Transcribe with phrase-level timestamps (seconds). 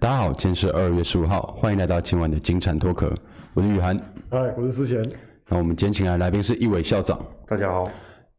[0.00, 3.14] 大家好，今天是二月十五号，欢迎来到今晚的金蝉脱壳，
[3.52, 3.94] 我是雨涵，
[4.30, 4.98] 嗨，我是思贤。
[5.46, 7.84] 那我们今天请来的来宾是一伟校长，大家好。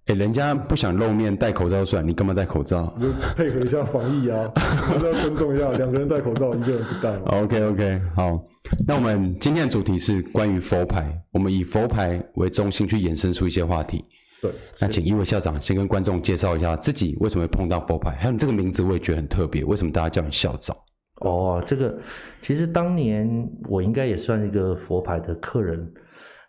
[0.08, 2.92] 哎，人家不想露面，戴口罩算，你干嘛戴口罩？
[3.00, 4.52] 就配合一下防疫啊，
[5.04, 7.16] 要尊重一下，两个人戴口罩，一个人不戴。
[7.40, 8.44] OK OK，好。
[8.88, 14.04] 那我们今天的主题是关于佛牌，我们以佛牌为中心去衍生出一些话题。
[14.42, 20.76] 对，那请一伟校长先跟观众介绍一下自己为什么会碰到佛牌，还有你这个名字我也觉得很特别，为什么大家叫你校长？
[21.22, 21.98] 哦，这个
[22.42, 25.92] 其实当年我应该也算一个佛牌的客人。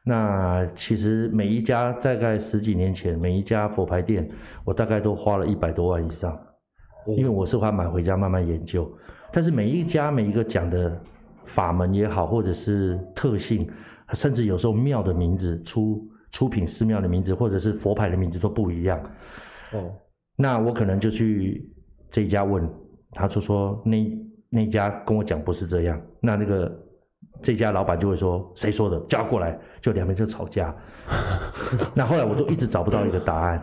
[0.05, 4.29] 那其实每一家大概十几年前，每一家佛牌店，
[4.65, 6.39] 我大概都花了一百多万以上，
[7.16, 8.91] 因为我是花买回家慢慢研究。
[9.33, 11.01] 但是每一家每一个讲的
[11.45, 13.69] 法门也好，或者是特性，
[14.13, 16.07] 甚至有时候庙的名字出。
[16.33, 18.99] 出品寺庙的名字，或者是佛牌的名字都不一样。
[19.73, 19.93] 哦，
[20.35, 21.71] 那我可能就去
[22.11, 22.66] 这一家问，
[23.11, 23.99] 他就说那
[24.55, 25.99] 那家跟我讲不是这样。
[26.21, 26.71] 那那个
[27.43, 29.01] 这家老板就会说谁说的？
[29.09, 30.74] 叫过来，就两边就吵架。
[31.95, 33.62] 那后来我就一直找不到一个答案。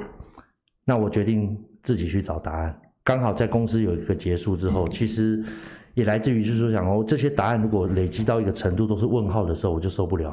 [0.83, 2.81] 那我决定自己去找答案。
[3.03, 5.43] 刚好在公司有一个结束之后，其实。
[5.95, 10.31] 也来自于就是说，想哦，这些答案如果累积到一个程度都是问号的时候，我就受不了。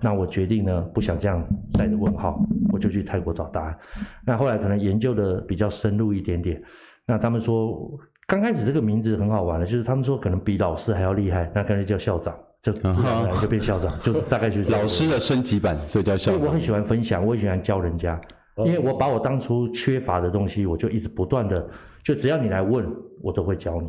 [0.00, 2.40] 那我决定呢，不想这样带着问号，
[2.72, 3.76] 我就去泰国找答案。
[4.24, 6.62] 那后来可能研究的比较深入一点点。
[7.04, 7.90] 那他们说，
[8.28, 16.34] 刚开始这个名字很好玩的，就是他们说可能比老师还要厉害，那干脆叫校长，就自然而然就变校长， 就是大概就是老师的升级版，所以叫校长。
[16.34, 18.20] 因为我很喜欢分享，我也喜欢教人家，
[18.58, 21.66] 因为我把我当初缺乏的东西，我就一直不断的，
[22.04, 22.86] 就只要你来问，
[23.22, 23.88] 我都会教你。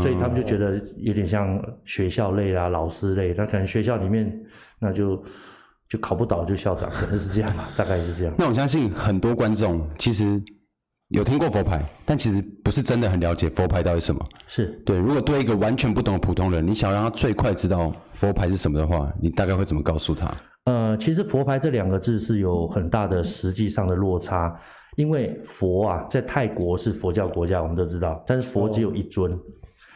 [0.00, 3.34] 所以他们就觉得有点像学校类啊，老师类。
[3.36, 4.30] 那可能学校里面，
[4.78, 5.20] 那就
[5.88, 8.34] 就考不倒就校长，可能是这样吧，大概是这样。
[8.38, 10.40] 那我相信很多观众其实
[11.10, 14.24] 有听过佛牌，但其实不是真的很了解佛牌到底什么。
[14.46, 14.96] 是对。
[14.96, 20.32] 如果对一个完全不懂的普通人，你想让他最快知道佛牌是什么的话，你大概会怎么告诉他？
[20.66, 24.56] 呃，其实佛牌这两个字是有很大的实际上的落差，
[24.96, 29.32] 因为佛啊，在泰国是佛教国家，我们都知道，但是佛只有一尊。
[29.32, 29.38] 哦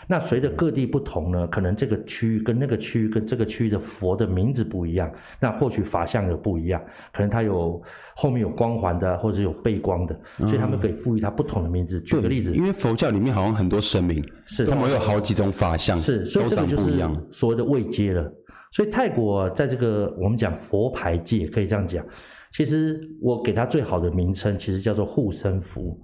[0.06, 5.10] 那随着各地不同呢，可能这个区域跟那个区域跟这个区域的佛的名字不一样，
[5.40, 6.82] 那或许法相有不一样，
[7.12, 7.82] 可能它有
[8.14, 12.00] 后面有光环的，或者有背光的，所以他们可以赋予它不同的名字。
[12.02, 16.92] 举个例子，因为佛教里面好像很多神明，是他们有好几种法相，是，所以这个就是
[17.30, 18.30] 所谓的位阶了。
[18.72, 22.04] 所以泰国在这个我们讲佛牌界可以这样讲，
[22.52, 25.98] 其实我给它最好的名称其实叫做护身符。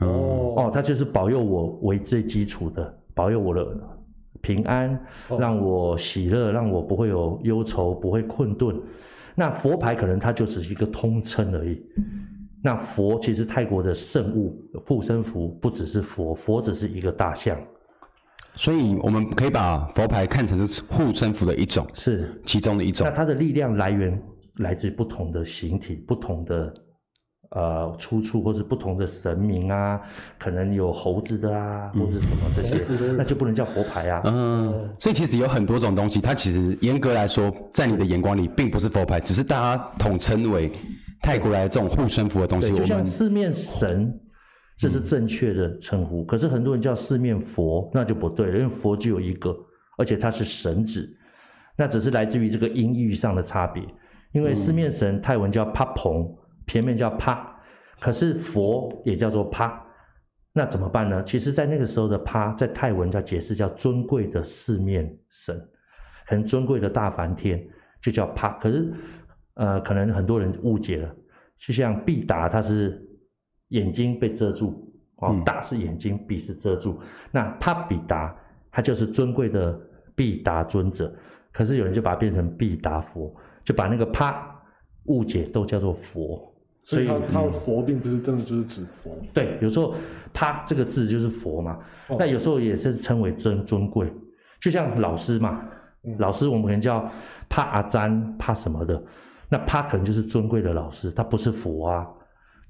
[0.00, 2.95] 哦哦，它就是保佑我为最基础的。
[3.16, 3.66] 保佑我的
[4.42, 5.00] 平安，
[5.38, 8.78] 让我喜乐，让我不会有忧愁，不会困顿。
[9.34, 11.82] 那佛牌可能它就只是一个通称而已。
[12.62, 17.58] 那佛其实泰国的圣物护身符不只是佛，佛只是一个大象。
[18.54, 23.06] 所以我们可以把佛牌看成是护身符的一种，是其中的一种。
[23.06, 24.22] 那它的力量来源
[24.58, 26.72] 来自于不同的形体，不同的。
[27.50, 30.00] 呃，出处或是不同的神明啊，
[30.36, 34.20] 可能有猴子的啊，嗯、或者什么这些，那就不能叫佛牌啊。
[34.24, 40.72] 嗯，所以其实有很多种东西，它其实严格来说，在你的眼光里并不是佛牌，只是大家统称为
[41.22, 42.74] 泰国来的这种护身符的东西。
[42.74, 44.12] 就像四面神，
[44.76, 49.56] 这是正确的称呼，嗯，可是很多人叫四面佛，那就不对了，因为佛只有一个，
[49.96, 51.08] 而且它是神指，
[51.76, 53.84] 那只是来自于这个音域上的差别。
[54.32, 56.28] 因为四面神泰文叫帕蓬。
[56.66, 57.54] 前面叫帕，
[58.00, 59.82] 可是佛也叫做帕，
[60.52, 61.22] 那怎么办呢？
[61.24, 65.60] 其实，在那个时候的帕，在泰文叫解释叫尊贵的四面神，
[66.26, 67.62] 很尊贵的大梵天，
[68.00, 68.58] 就叫帕。
[68.58, 68.92] 可是，
[69.54, 71.14] 呃，可能很多人误解了，
[71.58, 73.06] 就像毕达，他是
[73.68, 76.98] 眼睛被遮住，哦，大是眼睛，必是遮住，
[77.30, 78.36] 那帕比达，
[78.70, 79.78] 他就是尊贵的
[80.14, 81.14] 毕达尊者。
[81.52, 83.34] 可是有人就把它变成毕达佛，
[83.64, 84.60] 就把那个帕
[85.04, 86.52] 误解都叫做佛。
[86.88, 89.10] 所以他的佛并不是真的就是指佛。
[89.34, 89.92] 对，有时候
[90.32, 91.80] “他”这个字就是佛嘛。
[92.16, 94.08] 那有时候也是称为尊尊贵，
[94.60, 95.64] 就像老师嘛，
[96.18, 97.10] 老师我们可能叫
[97.50, 99.02] “怕阿詹”“怕什么的”，
[99.50, 102.06] 那“怕”可能就是尊贵的老师，他不是佛啊，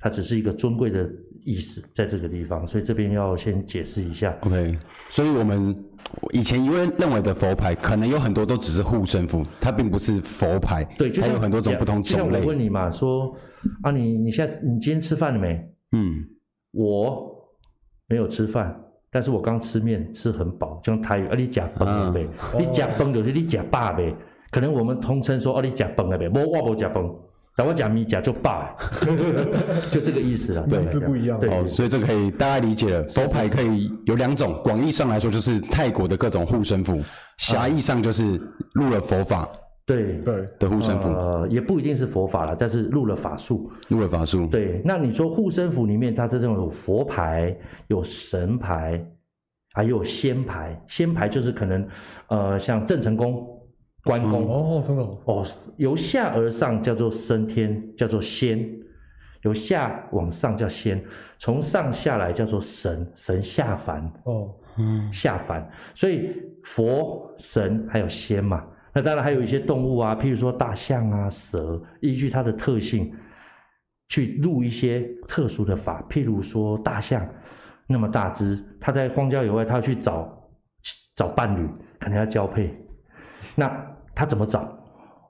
[0.07, 1.11] 他只是一个尊贵的
[1.45, 2.65] 意思，在这个地方。
[2.65, 4.33] 所以这边要先解释一下。
[4.43, 5.77] OK，所以我们。
[6.33, 10.85] 以前因为认为的佛牌可能有很多都只是护身符，它并不是佛牌。
[10.97, 12.41] 对，就还有很多种不同种类。
[12.43, 13.35] 我问你嘛，说
[13.83, 15.61] 啊你，你你现在你今天吃饭了没？
[15.97, 16.25] 嗯，
[16.71, 17.27] 我
[18.07, 18.81] 没有吃饭，
[19.11, 22.29] 但是我刚吃面吃很饱，就用台语啊，你假崩了呗？
[22.57, 24.15] 你假崩就是你假霸呗。
[24.53, 26.31] 可能我们通称说啊，你假崩了呗？
[26.33, 27.03] 我我没呷饭。
[27.57, 28.77] 然后讲米甲就霸，
[29.91, 30.67] 就这个意思了。
[30.69, 31.41] 对，字不一样。
[31.41, 33.03] 对，哦，所以这个可以大家理解了。
[33.05, 37.01] 佛牌可以有两种，广义上来说就是泰国的各种护身符，
[37.39, 38.39] 狭义上就是
[38.75, 39.49] 入了佛法。
[39.87, 44.47] 对对的护身符，呃，也不一定是佛法了，但是入了法术，入了法术。
[44.49, 47.57] 对，那你说护身符里面，它这种有佛牌、
[47.87, 49.01] 有神牌，
[49.73, 50.79] 还有仙牌。
[50.89, 51.89] 仙牌就是可能，
[52.27, 53.49] 呃，像郑成功。
[54.07, 54.47] 关公。
[54.49, 55.45] 哦，真的哦，
[55.77, 58.59] 由下而上叫做升天，叫做仙；
[59.43, 61.05] 由下往上叫仙，
[61.39, 64.01] 从上下来叫做神，神下凡。
[64.25, 65.69] 哦，嗯，下凡。
[65.93, 66.31] 所以
[66.63, 68.65] 佛、神还有仙嘛，
[68.95, 73.13] 那当然还有一些动物啊，譬如说大象啊、蛇，依据它的特性
[74.09, 76.03] 去入一些特殊的法。
[76.09, 77.29] 譬如说大象。
[77.89, 80.49] 那么大只，它在荒郊野外，它要去找
[81.17, 81.69] 找伴侣，
[82.01, 82.75] 可能要交配，
[83.55, 83.96] 那。
[84.17, 84.77] 他怎么找？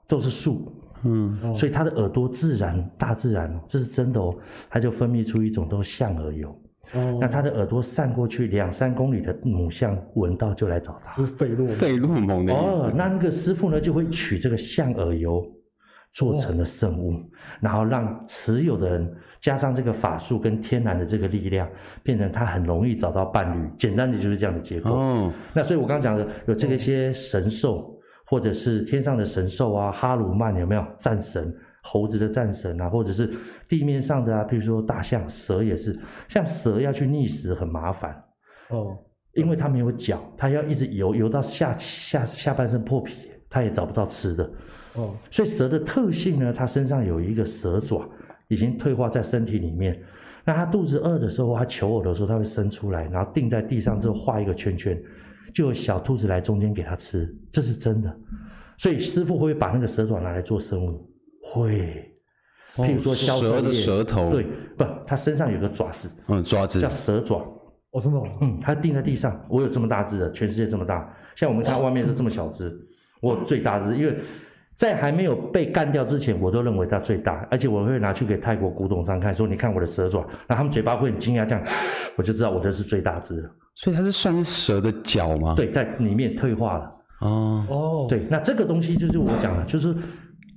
[0.09, 0.71] 都是树，
[1.03, 4.33] 嗯，所以它的耳朵自然，大自然，这是真的哦。
[4.69, 6.49] 它就分泌出一种都象耳油，
[6.93, 12.83] 哦，那它的耳朵散过去两三公里的母象闻到就来找它，就是费洛费洛蒙的意思。
[12.83, 15.45] 哦，那那个师傅呢就会取这个象耳油
[16.13, 17.21] 做成了圣物，哦，
[17.59, 21.67] 然后让持有的人加上这个法术跟天然的这个力量，
[22.01, 23.69] 变成他很容易找到伴侣。
[23.77, 24.91] 简单的就是这样的结果。
[24.93, 27.93] 哦，那所以我刚刚讲的有这个一些神兽。
[28.27, 31.51] 或者是天上的神兽啊，哈鲁曼有没有战神？
[31.81, 33.33] 猴子的战神啊，或者是
[33.65, 35.97] 地面上的啊，比如说大象、蛇也是。
[36.27, 38.21] 像蛇要去觅食很麻烦
[38.69, 38.97] 哦，
[39.31, 44.43] 因为它没有脚，它要一直游游到下下下半身破皮，它也找不到吃的
[44.95, 45.15] 哦。
[45.31, 48.05] 所以蛇的特性呢，它身上有一个蛇爪，
[48.49, 49.97] 已经退化在身体里面。
[50.43, 55.01] 那它肚子饿的时候，它求偶的时候，它会伸出来，然后定在地上之后画一个圈圈。
[55.53, 58.15] 就有小兔子来中间给它吃，这是真的。
[58.77, 61.09] 所以师傅会不会把那个蛇爪拿来做生物？
[61.43, 62.03] 会。
[62.75, 64.45] 譬如说削蛇的舌头，对，
[64.77, 67.37] 不，它身上有个爪子，嗯，爪子叫蛇爪。
[67.91, 68.21] 哦，真的。
[68.41, 69.43] 嗯，它钉在地上。
[69.49, 71.11] 我有这么大只的，全世界这么大。
[71.35, 72.71] 像我们看外面都这么小只，
[73.19, 74.15] 我最大只，因为
[74.75, 77.47] 在还没有被干掉之前，我都认为它最大。
[77.49, 81.63] 而且我会拿去给泰国古董商看，说你看我的蛇爪，然后他们嘴巴会很惊讶，这样
[82.15, 83.49] 我就知道我的是最大只的。
[83.77, 85.53] 所以它是算是蛇的脚吗？
[85.55, 86.91] 对，在里面退化了。
[87.21, 89.95] 哦哦，对，那这个东西就是我讲的，就是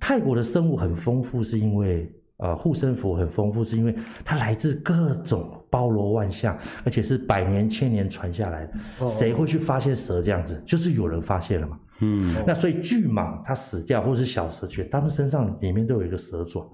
[0.01, 3.95] 泰国的生物很丰富，是因为呃护身符很丰富，是因为
[4.25, 8.73] 它来自各种包罗万象，而且是百年千年传下来的。
[9.01, 10.63] 哦，谁会去发现蛇这样子？
[10.67, 11.79] 就是有人发现了嘛。
[12.01, 16.67] 嗯，那所以巨蟒它死掉，或是小蛇去，它们身上里面都有一个蛇爪。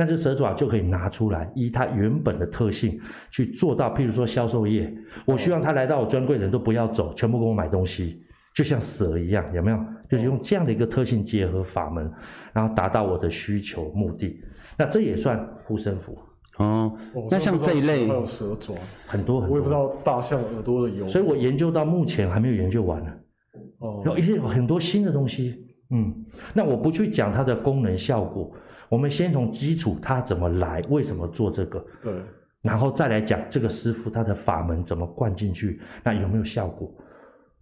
[0.00, 2.96] 那只蛇爪就可以拿出来，依它原本的特性
[3.32, 4.94] 去做到，譬如说销售业，
[5.26, 8.22] 我希望他来到我专柜的人都不要走，全部给我买东西，
[8.54, 9.78] 就像蛇一样，有没有？
[10.08, 12.08] 就是用这样的一个特性结合法门，
[12.52, 14.40] 然后达到我的需求目的。
[14.76, 16.16] 那这也算护身符
[16.58, 16.96] 哦。
[17.28, 23.10] 那像这一类还有蛇爪，很多很多，我也不知道大象耳朵的油，所以我研究到目前还没有研究完呢。
[23.80, 26.14] 哦，有一些有很多新的东西，嗯，
[26.54, 28.52] 那我不去讲它的功能效果。
[28.88, 31.84] 我们先从基础，他怎么来，为什么做这个？
[32.02, 32.12] 对，
[32.62, 36.90] 然后再来讲这个师傅他的法门怎么灌进去，那有没有效果？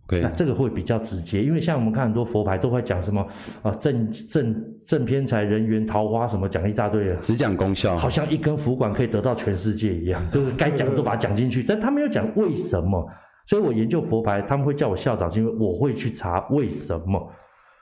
[0.08, 3.26] 对，那这个会比较直接，因为像我们看很多佛牌都会讲什么
[3.62, 13.04] 啊，正正正偏财、人缘、桃花什么，讲一大堆的，只讲功效，好像一根符管可以得到全世界一样，就是 该讲的都把它讲进去，但他没有讲为什么。
[13.46, 17.32] 所以我研究佛牌，他们会叫我校长，是因为我会去查为什么，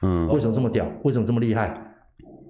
[0.03, 1.75] 嗯，为什么这么屌，为什么这么厉害？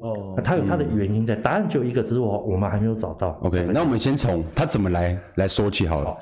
[0.05, 3.31] 哦，它有它的原因在，答案只有一个，只是我我们还没有找到。
[3.43, 6.07] OK，那我们先从它怎么来来说起好了。
[6.07, 6.19] 好，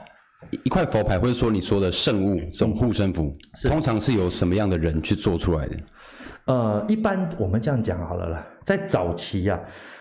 [0.65, 3.25] 一块佛牌或者说你说的圣物，这种护身符，
[3.65, 5.77] 嗯，通常是由什么样的人去做出来的？
[6.45, 9.61] 呃，一般我们这样讲好了啦，在早期呀，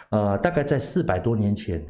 [0.09, 1.83] 啊，呃，大概在四百多年前，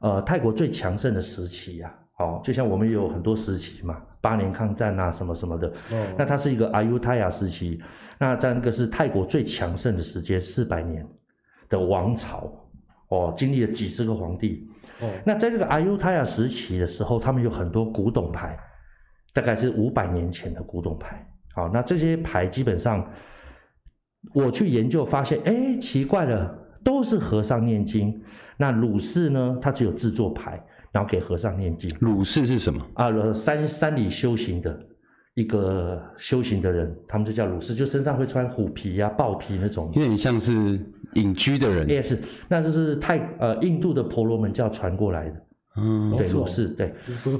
[0.00, 3.96] 呃，泰国最强盛的时期呀，啊，哦，就像我们有很多时期嘛。
[4.20, 7.80] 八年抗战啊，什么什么的，哦、那它是一个阿尤泰亚时期，
[8.18, 11.06] 那在那个是泰国最强盛的时间，四百年
[11.68, 12.52] 的王朝，
[13.08, 14.68] 哦，经历了几十个皇帝，
[15.00, 18.58] 哦，那在这个阿尤泰亚时期的时候，他们有很多古董牌，
[19.32, 23.08] 大概是五百年前的古董牌，好，那这些牌基本上，
[24.34, 28.20] 我去研究发现，哎，奇怪了，都是和尚念经，
[28.56, 30.60] 那鲁氏呢，它只有制作牌。
[30.92, 31.90] 然后给和尚念经。
[32.00, 32.84] 鲁寺是什么？
[32.94, 34.78] 啊，山山里修行的
[35.34, 40.78] 一个修行的人，他们就叫鲁寺，就身上会穿虎皮呀、啊、豹皮那种，有点像是
[41.14, 41.88] 隐居的人。
[41.88, 42.18] 也是，
[42.48, 45.36] 那这是泰呃印度的婆罗门教传过来的。
[45.80, 46.92] 嗯，对，鲁寺对，
[47.22, 47.38] 不是，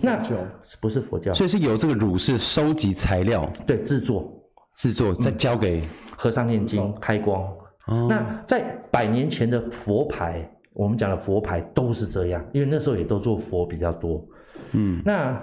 [0.80, 4.32] 不是佛教，所以是由这个鲁士收集材料，对，制作，
[4.76, 7.42] 制作再交给、嗯、和尚念经开光。
[7.86, 10.48] 哦、那在百年前的佛牌，
[10.78, 14.24] 我们讲的佛牌都是这样，因为那时候也都做佛比较多。
[14.70, 15.36] 嗯，那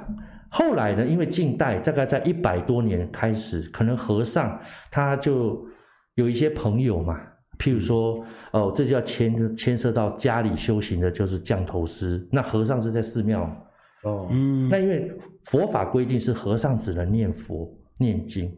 [0.48, 1.06] 后来呢？
[1.06, 4.58] 因为近代大概在一百多年开始，可能和尚
[4.90, 5.68] 他就
[6.14, 7.20] 有一些朋友嘛，
[7.60, 12.26] 譬如说，哦，这就要牵牵涉到家里修行的，就是降头师。
[12.32, 13.42] 那和尚是在寺庙。
[14.04, 15.12] 哦，嗯，那因为
[15.44, 18.50] 佛法规定是和尚只能念佛念经，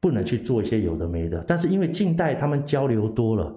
[0.00, 1.44] 不能去做一些有的没的。
[1.46, 3.54] 但是因为近代他们交流多了，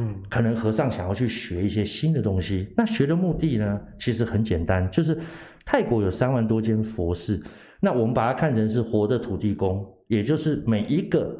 [0.00, 2.72] 嗯，可能和尚想要去学一些新的东西。
[2.76, 5.18] 那学的目的呢，其实很简单，就是
[5.64, 7.40] 泰国有三万多间佛寺，
[7.80, 11.38] 那我们把它看成是活的土地公，也就是每一个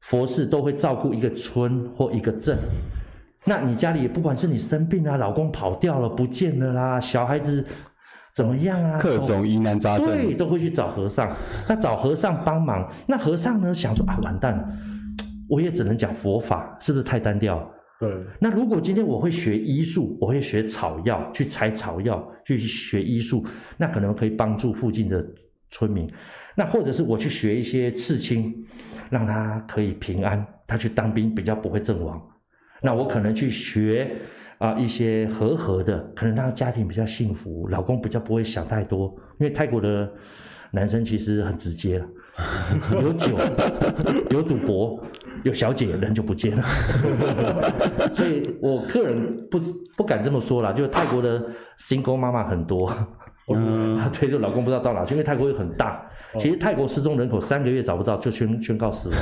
[0.00, 2.58] 佛寺都会照顾一个村或一个镇。
[3.44, 7.64] 那你家里不管是你生病啊，老公跑掉了不见了啦，小孩子。
[8.34, 8.98] 怎么样啊？
[8.98, 11.36] 各种疑难杂症，对，都会去找和尚。
[11.68, 14.66] 那找和尚帮忙，那和尚呢，想说啊，完蛋了，
[15.50, 17.70] 我也只能讲佛法，是不是太单调？
[18.02, 18.16] 对。
[18.40, 25.24] 那如果今天我会学医术，我会学草药，去采草药，去学医术，那可能可以帮助附近的
[25.70, 26.10] 村民。
[26.56, 28.52] 那或者是我去学一些刺青，
[29.08, 32.20] 让他可以平安，他去当兵比较不会阵亡。
[32.82, 34.10] 那我可能去学。
[34.58, 40.08] 啊，一些和合的，可能他家庭比较幸福，老公比较不会想太多，因为泰国的
[40.70, 42.06] 男生其实很直接了，
[43.02, 43.36] 有酒，
[44.30, 45.04] 有赌博，
[45.42, 46.64] 有小姐，人就不见了。
[48.14, 49.58] 所以我个人不
[49.96, 51.42] 不敢这么说啦，就是泰国的
[51.78, 52.92] single 妈妈很多。
[53.54, 56.00] 嗯， 对，就老公不知道到哪去，因为泰国又很大。
[56.38, 59.18] 其实泰国失踪人口三个月找不到就宣宣告死亡。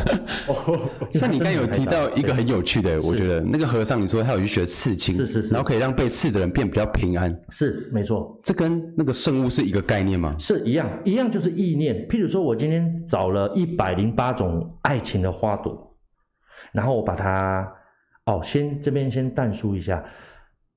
[0.46, 0.78] 哦，
[1.14, 8.38] 像你刚有提到一个很有趣的，我觉得那个和尚，你说他有去学刺青，是是是，然后可以让被刺的人变比较平安，是没错。
[8.44, 10.36] 这跟那个圣物是一个概念吗？
[10.38, 12.06] 是一样，一样就是意念。
[12.06, 15.89] 譬如说我今天找了一百零八种爱情的花朵，
[16.72, 17.72] 然后我把它，
[18.26, 20.04] 哦，先这边先淡疏一下。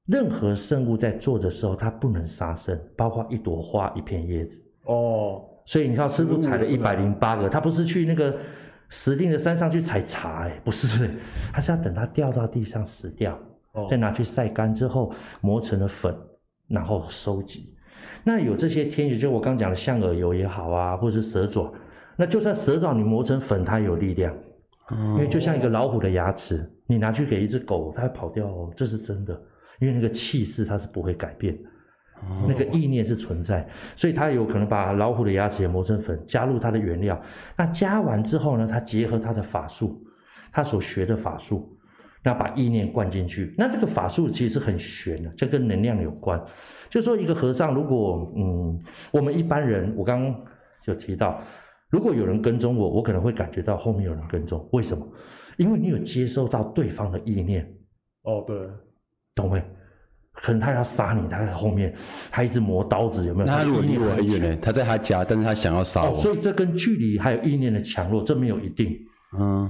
[0.06, 4.62] 任何圣物在做的时候，它不能杀生，包括一朵花、一片叶子。
[4.84, 8.36] 哦，所以你看，师傅采了一百零八个，他不是去那个
[8.90, 11.10] 石定的山上去采茶，哎，不是，
[11.54, 13.40] 他是要等它掉到地上死掉，
[13.72, 16.14] 哦，再拿去晒干之后磨成了粉，
[16.68, 17.74] 然后收集。
[18.26, 21.74] 那有这些天，就我刚讲的象耳油也好啊，或者是蛇爪，
[22.18, 24.38] 那就算蛇爪你磨成粉，它有力量，哦，
[25.16, 29.40] 因为就像一个老虎的牙齿，你拿去给一只狗，它会跑掉哦，这是真的。
[29.80, 31.70] 因为那个气势它是不会改变的，
[32.48, 37.22] 那个意念是存在，所以他有可能把老虎的牙齿也磨成粉，加入它的原料。
[37.58, 40.02] 那加完之后呢，他结合他的法术，
[40.54, 41.78] 他所学的法术，
[42.24, 43.54] 那把意念灌进去。
[43.58, 46.42] 那这个法术其实是很玄的，这跟能量有关。
[46.90, 48.80] 就是说一个和尚，如果嗯，
[49.12, 50.42] 我们一般人，我刚刚
[50.86, 51.42] 有提到，
[51.94, 54.68] 如果有人跟踪我，我可能会感觉到后面有人跟踪。
[54.72, 55.08] 为什么？
[55.58, 57.64] 因为你有接受到对方的意念。
[58.24, 58.58] 哦，对。
[59.36, 59.64] 懂没？
[60.32, 61.94] 可能他要杀你，他在后面，
[62.32, 63.46] 他一直磨刀子，有没有？
[63.46, 64.58] 那他如果离我很远呢？
[64.60, 66.16] 他在他家，但是他想要杀我。
[66.16, 68.98] 哦，所以这跟距离还有意念的强弱，这没有一定。
[69.38, 69.70] 嗯，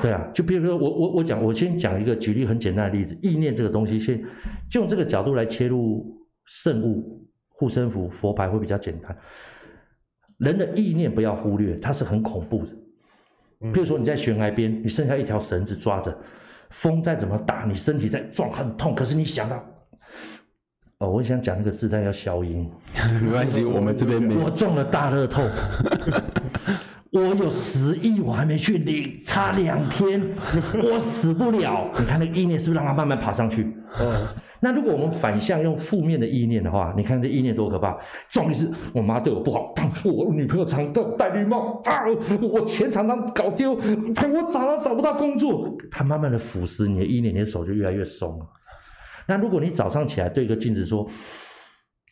[0.00, 4.22] 对啊，就比如说我我我讲，我先讲一个举例很简单的例子，意念这个东西，先
[4.70, 9.16] 就用这个角度来切入圣物、护身符、佛牌会比较简单。
[10.38, 13.72] 人的意念不要忽略，它是很恐怖的。
[13.72, 16.16] 比如说你在悬崖边，你剩下一条绳子抓着。
[16.70, 19.64] 风再怎么大，你身体在撞很痛，可是你想到，
[20.98, 22.68] 哦，我想讲那个字，但要消音，
[23.22, 24.40] 没关系，我们这边没有。
[24.40, 25.42] 我中了大乐透，
[27.20, 30.22] 我有十亿，我还没去领，差两天，
[30.82, 31.88] 我死不了。
[31.98, 33.64] 你看那个意念是不是让它慢慢爬上去？
[33.98, 34.26] 哦。
[34.60, 37.96] 那如果我们反向用负面的意念的话，你看这意念多可怕！
[38.30, 42.04] 撞一次，我妈对我不好，我女朋友常戴戴绿帽啊，
[42.40, 48.46] 我钱常常搞丢，我找了找不到工作，它慢慢的腐蚀你的意念，你的手就越来越松了。
[49.28, 51.06] 那如果你早上起来对个镜子说，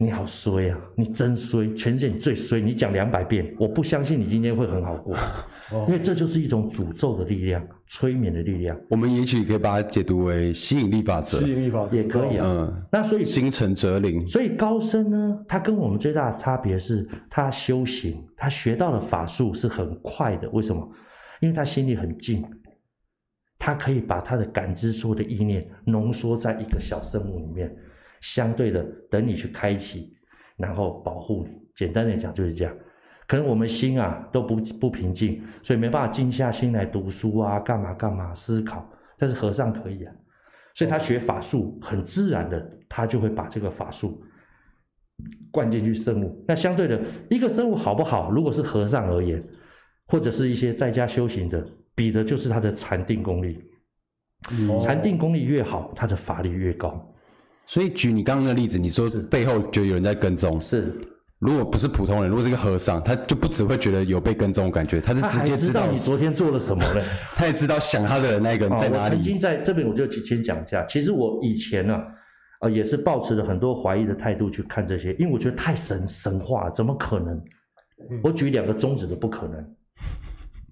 [0.00, 0.78] 你好衰啊！
[0.96, 2.60] 你真衰，全世界你最衰。
[2.60, 5.16] 你讲两百遍，我不相信你今天会很好过，
[5.86, 8.76] 因为这就是一种诅咒的力量，催眠的力量。
[8.90, 12.44] 我们也许可以把它解读为吸引力法则，吸引力法则也可以啊。
[12.44, 14.26] 嗯，那所以心诚则灵。
[14.26, 20.50] 所以高僧呢，他跟我们最大的差别是，他修行，他学到的法术是很快的。
[20.50, 20.90] 为什么？
[21.40, 22.44] 因为他心里很静，
[23.60, 27.72] 他可以把他的感知所有的意念浓缩在一个小生物里面。
[28.24, 30.16] 相对的，等你去开启，
[30.56, 31.50] 然后保护你。
[31.74, 32.74] 简单的讲就是这样。
[33.26, 38.90] 可能我们心啊都不不平静，所以没办法静下心来读书啊，干嘛干嘛思考。
[39.18, 40.12] 但是和尚可以啊，
[40.74, 44.24] 所以他学法术很自然的，他就会把这个法术
[45.50, 46.42] 灌进去生物。
[46.48, 48.30] 那相对的，一个生物好不好？
[48.30, 49.42] 如果是和尚而言，
[50.06, 51.62] 或者是一些在家修行的，
[51.94, 53.62] 比的就是他的禅定功力。
[54.80, 57.13] 禅定功力越好，他的法力越高。
[57.66, 60.92] 所以举你刚刚的例子，你说背后觉得有人在跟踪，是。
[61.40, 67.04] 如果不是普通人，如果是一个和尚，他就不只会觉得有被跟踪的感觉，他是直接知道你昨天做了什么 了。
[67.34, 69.16] 他也知道想他的人那个人在哪里。
[69.16, 70.82] 哦、我曾经在这边，我就先讲一下。
[70.86, 72.02] 其实我以前呢、啊，
[72.62, 77.38] 呃，也是抱持了很多怀疑的态度去看这些，因为我觉得太神神话，怎么可能？
[78.22, 79.74] 我举两个宗旨的不可能。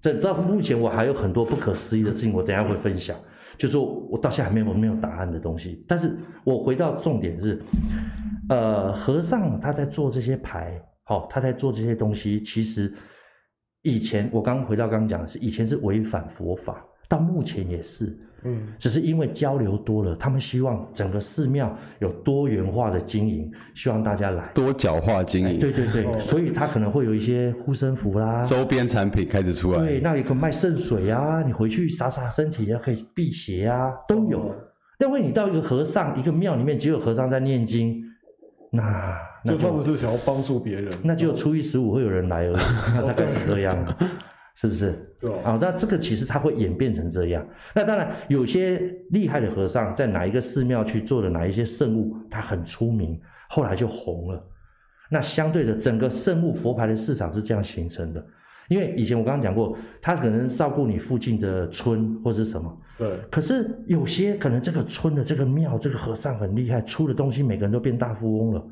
[0.01, 3.15] 这到目前我还有很多不可思议的事情，我等一下会分享。
[3.57, 7.61] 就是说我到现在还没有没有答案的东西，但是我回到重点是，
[8.49, 12.93] 呃，和尚他在做这些牌，好、哦，他在做这些东西，其实
[13.83, 16.83] 以前我刚回到刚刚讲的是，以前是违反佛法，
[17.13, 18.17] 到目前也是。
[18.45, 25.55] 嗯，只是因为交流多了，他们希望整个寺庙有多元化的经营，希望大家来多角化经营。
[25.55, 29.79] 哎、对对对，哦、所以他可能会有一些护身符啦，周边产品开始出来。
[29.79, 34.53] 对，那也可以卖圣水啊，你回去洒洒身体也，可以辟邪啊，都有。
[34.99, 38.03] 因为你到一个和尚一个庙里面，只有和尚在念经，
[38.71, 39.15] 那，
[39.45, 43.77] 那就，就他们是想要帮助别人，那就初一十五会有人来而已，大概是这样。
[44.55, 44.93] 是不是？
[45.19, 47.45] 对啊，那这个其实它会演变成这样。
[47.73, 48.79] 那当然，有些
[49.09, 53.19] 厉害的和尚在哪一个寺庙去做的哪一些圣物，他很出名，
[53.49, 54.47] 后来就红了。
[55.09, 58.25] 那相对的，整个圣物佛牌的市场是这样形成的。
[58.69, 62.81] 因为以前我刚刚讲过，他可能照顾你附近的村或者什么。
[62.97, 63.19] 对。
[63.29, 68.65] 可是有些可能这个村的这个庙这个和尚很厉害，出的东西每个人都变大富翁了，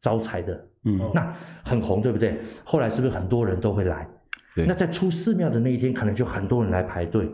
[0.00, 0.66] 招财的。
[0.84, 0.98] 嗯。
[1.14, 2.40] 那很红，对不对？
[2.64, 4.08] 后来是不是很多人都会来？
[4.54, 7.28] 那在出寺庙的那一天，可能就很多人来排队。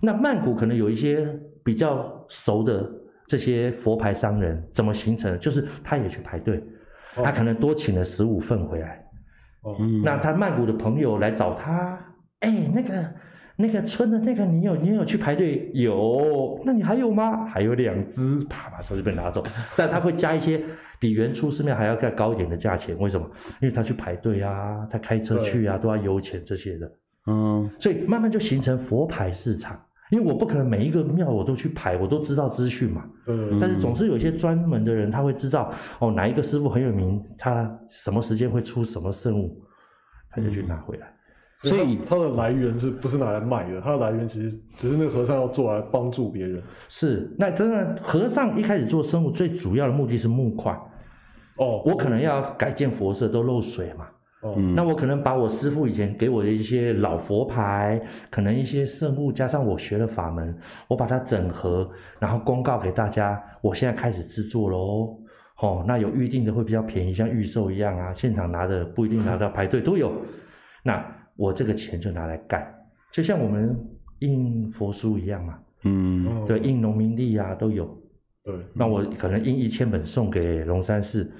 [0.00, 1.28] 那曼谷可能有一些
[1.64, 2.88] 比较熟的
[3.26, 5.38] 这些佛牌商人，怎么形成？
[5.38, 6.62] 就是他也去排队，
[7.14, 9.04] 他可能多请了十五份回来。
[9.62, 11.98] 哦，那他曼谷的朋友来找他，
[12.40, 13.04] 哎，那个。
[13.58, 15.70] 那个村的那个，你有你有去排队？
[15.72, 17.46] 有，那你还有吗？
[17.46, 19.42] 还有两只，啪把手就被拿走。
[19.74, 20.62] 但他会加一些
[21.00, 23.28] 比原初寺庙还要再高一点的价钱，为什么？
[23.60, 26.92] 因为他去排队啊，他开车去啊，都要油钱这些的。
[27.26, 29.80] 嗯，所以慢慢就形成佛牌市场。
[30.10, 33.04] 因为我不可能每一个庙我都去排，我都知道资讯嘛。
[33.26, 39.60] 嗯，但是总是有一些专门的人，他会知道哦，哪一个师傅很有名，他什么时间会出什么圣物，
[40.30, 41.12] 他就去拿回来。
[41.62, 43.80] 所以它的来源是不是拿来卖的？
[43.80, 46.62] 它的来源其实只是那个和尚要做来帮助别人。
[46.88, 50.78] 是，那真的和尚一开始做生物最主要的目的是募款。
[51.56, 54.06] 哦，我可能要改建佛舍都漏水嘛。
[54.42, 60.54] 哦，那我可能把我师父以前给我的一些老佛牌，可能一些圣物，加上我学的法门，
[60.86, 61.90] 我把它整合，
[62.20, 65.18] 然后公告给大家，我现在开始制作喽。
[65.62, 70.12] 哦，那有预定的会比较便宜，像预售一样啊，现场拿的不一定拿到，排队都有。
[70.84, 71.02] 那。
[71.36, 72.74] 我这个钱就拿来盖，
[73.12, 73.78] 就像我们
[74.20, 77.86] 印佛书一样嘛，嗯，对，印农民历啊都有，
[78.42, 81.30] 对，那我可能印一千本送给龙山寺，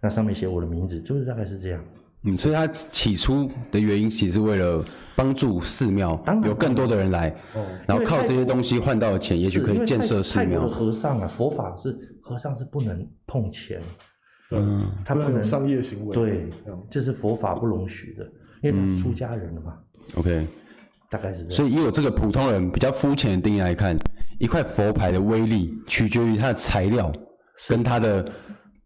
[0.00, 1.84] 那上面写我的名字，就是大概是这样。
[2.24, 10.62] 嗯，所以他起初的原因其实是为了帮助寺庙，有更多的人来，哦，然后靠这些东西换到的钱，也许可以建设寺庙。
[10.62, 13.80] 的和尚啊，佛法是和尚是不能碰钱，
[14.50, 16.50] 嗯，他不能商业行为，对，
[16.90, 18.28] 这是佛法不容许的。
[18.62, 19.74] 因为他出家人了嘛，
[20.14, 20.46] 嗯，OK，
[21.10, 21.50] 大概是这样。
[21.52, 23.96] 所以，以我这个普通人比较肤浅的定义来看，
[24.38, 27.12] 一块佛牌的威力取决于它的材料，
[27.68, 28.32] 跟他的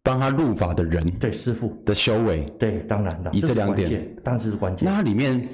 [0.02, 4.88] 帮他入法的人，对师傅的修为，对，当然的，以这两点，当然是关键。
[4.88, 5.48] 那它里面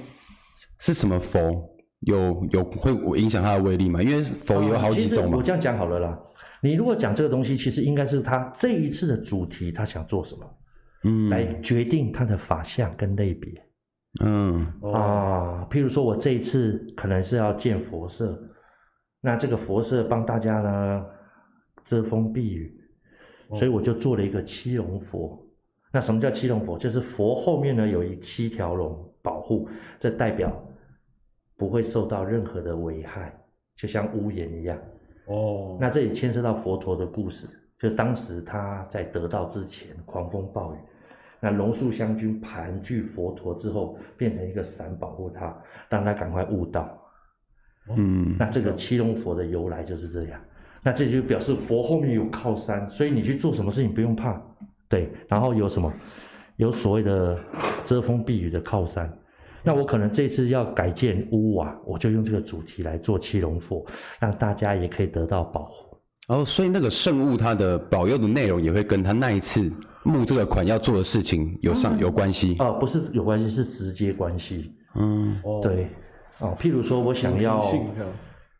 [0.78, 1.72] 是什么佛？
[2.00, 4.02] 有有会影响它的威力吗？
[4.02, 5.38] 因为佛有好几种嘛。
[5.38, 6.16] 我这样讲好了啦，
[6.60, 10.44] 你如果讲这个东西，其实应该是他这一次的主题，他想做什么，
[11.04, 13.50] 嗯，来决定他的法相跟类别。
[14.24, 18.38] 嗯啊，譬如说，我这一次可能是要建佛舍，
[19.20, 21.04] 那这个佛舍帮大家呢
[21.84, 22.80] 遮风避雨，
[23.54, 25.38] 所以我就做了一个七龙佛。
[25.92, 26.78] 那什么叫七龙佛？
[26.78, 30.50] 就是佛后面呢有一七条龙保护，这代表
[31.56, 33.34] 不会受到任何的危害，
[33.76, 34.78] 就像屋檐一样。
[35.26, 37.46] 哦，那这也牵涉到佛陀的故事，
[37.78, 40.78] 就当时他在得道之前狂风暴雨。
[41.46, 45.56] 那龙树香君盘踞佛陀之后，变成一个伞保护他，
[45.88, 47.00] 让他赶快悟道。
[47.96, 50.40] 嗯，那这个七龙佛的由来就是这样。
[50.82, 54.42] 那这就表示佛后面有靠山，所以你去做什么事情不用怕。
[54.88, 55.92] 对，然后有什么？
[56.56, 57.38] 有所谓的
[57.84, 59.08] 遮风避雨的靠山。
[59.62, 63.86] 那我可能这次要改建屋瓦，我就用这个主题来做七龙佛，
[64.18, 65.85] 让大家也可以得到保护。
[66.28, 69.72] 哦，所以那个圣物它的保佑的内容也会跟他那一次。
[70.08, 74.72] 募这个款要做的事情有上有关系哦，不是有关系，是直接关系。
[74.94, 75.88] 嗯，对，
[76.38, 77.60] 哦，譬如说我想要，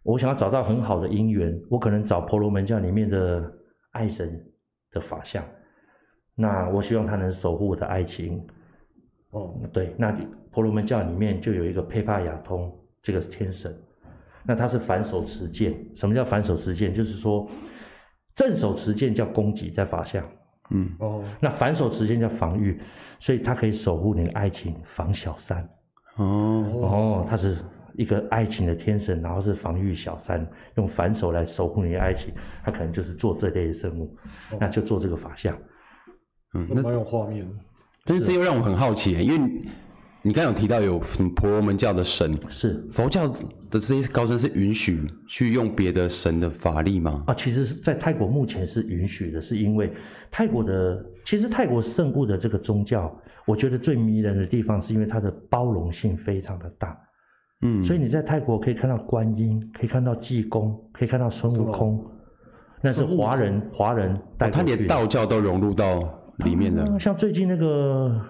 [0.03, 3.49] 我想要找到很好的姻缘，我可能找婆罗门教里面的
[3.93, 4.45] 爱神
[4.91, 5.41] 的法相。
[6.35, 8.45] 那我希望他能守护我的爱情。
[9.31, 10.11] 哦，对，那
[10.51, 13.73] 婆罗门教里面就有一个佩帕亚通，这个是天神。
[14.47, 15.75] 那他是反手持剑。
[15.95, 16.93] 什么叫反手持剑？
[16.95, 17.49] 就是说
[18.35, 20.25] 正手持剑叫攻击，在法相。
[20.71, 22.81] 嗯，哦，那反手持剑叫防御，
[23.21, 25.63] 所以他可以守护你的爱情，防小三。
[26.17, 27.59] 哦哦，他是
[27.95, 30.45] 一个爱情的天神，然后是防御小三，
[30.77, 34.17] 用反手来守护你的爱情，他可能就是做这类的生物，
[34.51, 35.57] 哦、那就做这个法相。
[36.55, 37.47] 嗯，那蛮有画面。
[38.05, 39.63] 但是这又让我很好奇，因为
[40.27, 40.99] 你刚刚有提到有
[41.37, 47.23] 婆罗门教的神，是佛教的这些高僧是允许去用别的神的法力吗？
[47.29, 49.93] 啊，其实，在泰国目前是允许的，是因为
[50.29, 56.99] 泰国的，其实泰国圣物的这个宗教，我觉得最迷人的地方是因为它的包容性非常的大。
[57.63, 62.05] 嗯，所以你在泰国可以看到观音，可以看到济公，可以看到孙悟空，
[62.83, 66.03] 那是华人华人他连道教都融入到
[66.39, 66.83] 里面了。
[66.83, 68.21] 啊，像最近那个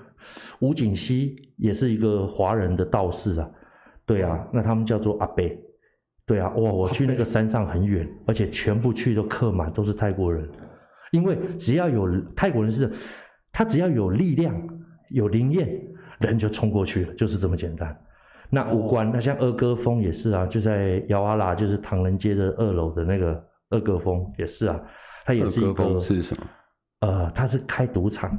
[0.61, 3.51] 吴景熙也是一个华人的道士啊，
[4.05, 5.59] 对啊，那他们叫做阿贝，
[6.25, 10.49] 对啊，哇，我去那个山上很远，而且全部去都客满，都是泰国人，
[11.11, 12.91] 因为只要有泰国人是，
[13.53, 14.55] 他只要有力量
[15.11, 15.81] 有灵验，
[16.21, 17.97] 人就冲过去了，就是这么简单。
[18.49, 24.81] 那五官，那像二哥峰也是啊，就在姚阿拉，就是唐人街的二楼的那个二哥峰也是啊，
[25.25, 26.43] 他也是一个是什么？
[27.01, 28.39] 呃，他是开赌场，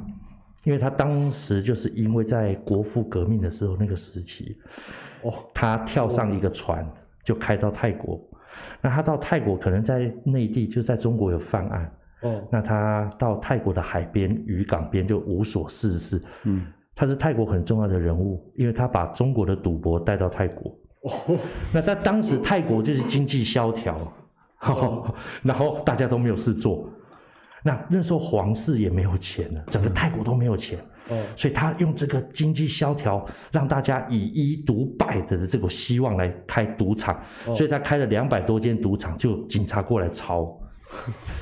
[0.68, 4.58] 因为他当时就是因为在国父革命的时候那个时期，
[5.22, 6.86] 哦，他跳上一个船
[7.24, 8.20] 就开到泰国，
[8.82, 11.92] 那他到泰国可能在内地就在中国有犯案，
[12.24, 16.68] 哦，那他到泰国的海边渔港边就无所事事，嗯。
[16.94, 20.76] 他是泰国很重要的人物，因为他把中国的赌博带到泰国。
[21.04, 21.38] 哦，
[21.72, 24.12] 那在当时泰国就是经济萧条，
[24.64, 26.90] 哦， 然后大家都没有事做。
[27.68, 30.80] 那那时候皇室也没有钱了，整个泰国都没有钱。
[31.10, 37.20] 哦，所以他用这个经济萧条，让大家以一赌百的这个希望来开赌场。
[37.54, 40.58] 所以他开了两百多间赌场，就警察过来抄。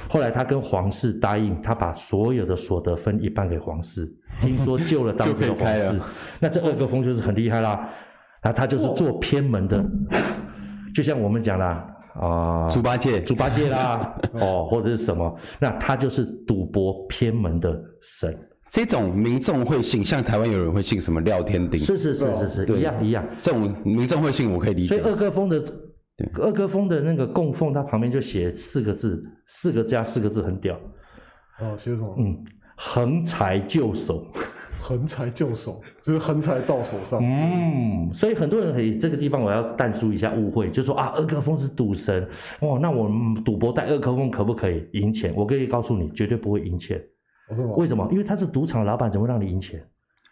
[0.09, 4.11] 后来他跟皇室答应，他把所有的所得分一半给皇室。
[4.41, 6.01] 听说救了当时的 皇室，
[6.39, 7.87] 那这二哥峰就是很厉害啦。
[8.41, 9.85] 那他就是做偏门的，
[10.95, 18.37] 就像我们讲啦，啊、呃，猪八戒， 猪八戒啦，哦，或者是什么，那他就是赌博偏门的神。
[18.69, 23.25] 这种民众会信，像台湾有人会信什么廖天鼎，是是是是是，一样一样。
[23.41, 24.87] 这种民众会信，我可以理解。
[24.87, 25.63] 所以二哥峰的。
[26.41, 30.73] 二哥峰的那个供奉，它旁边就写四个字，四个加四个字很屌。
[31.59, 32.15] 哦，写什么？
[32.17, 32.37] 嗯，
[32.77, 34.25] 横财就手。
[34.85, 37.19] 横财就手，就是横财到手上。
[37.19, 42.21] 嗯，所以很多人可以这个地方我要淡出一下误会，就说啊，二哥峰是赌神。
[42.59, 45.33] 哦，那我们赌博带二哥峰可不可以赢钱？
[45.35, 47.01] 我可以告诉你，绝对不会赢钱。
[47.75, 48.07] 为什么？
[48.11, 49.83] 因为他是赌场的老板，怎么会让你赢钱？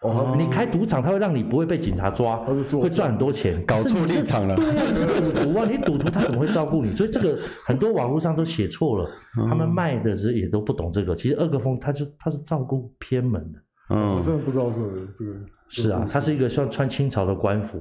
[0.02, 2.38] 哦，你开赌场，他会让你不会被警察抓，
[2.80, 3.60] 会赚很多钱。
[3.66, 4.56] 搞错立场了。
[4.56, 6.94] 对啊，你是赌徒啊，你赌徒他怎么会照顾你？
[6.94, 9.10] 所以这个很多网络上都写错了，
[9.50, 11.16] 他们卖的时候也都不懂这个。
[11.16, 13.60] 其实二哥峰他就他是照顾偏门的。
[13.90, 15.34] 嗯，我真的不知道这个这个。
[15.70, 17.78] 是啊，他是一个算穿清朝的官服。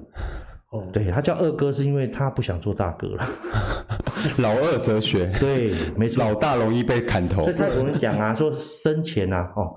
[0.71, 3.25] 哦，对，他叫二哥是因为他不想做大哥了。
[4.39, 5.31] 老二哲学。
[5.39, 6.25] 对，没错。
[6.25, 7.43] 老大容易被砍头。
[7.43, 9.75] 所以泰国人讲啊， 说生前啊，哦，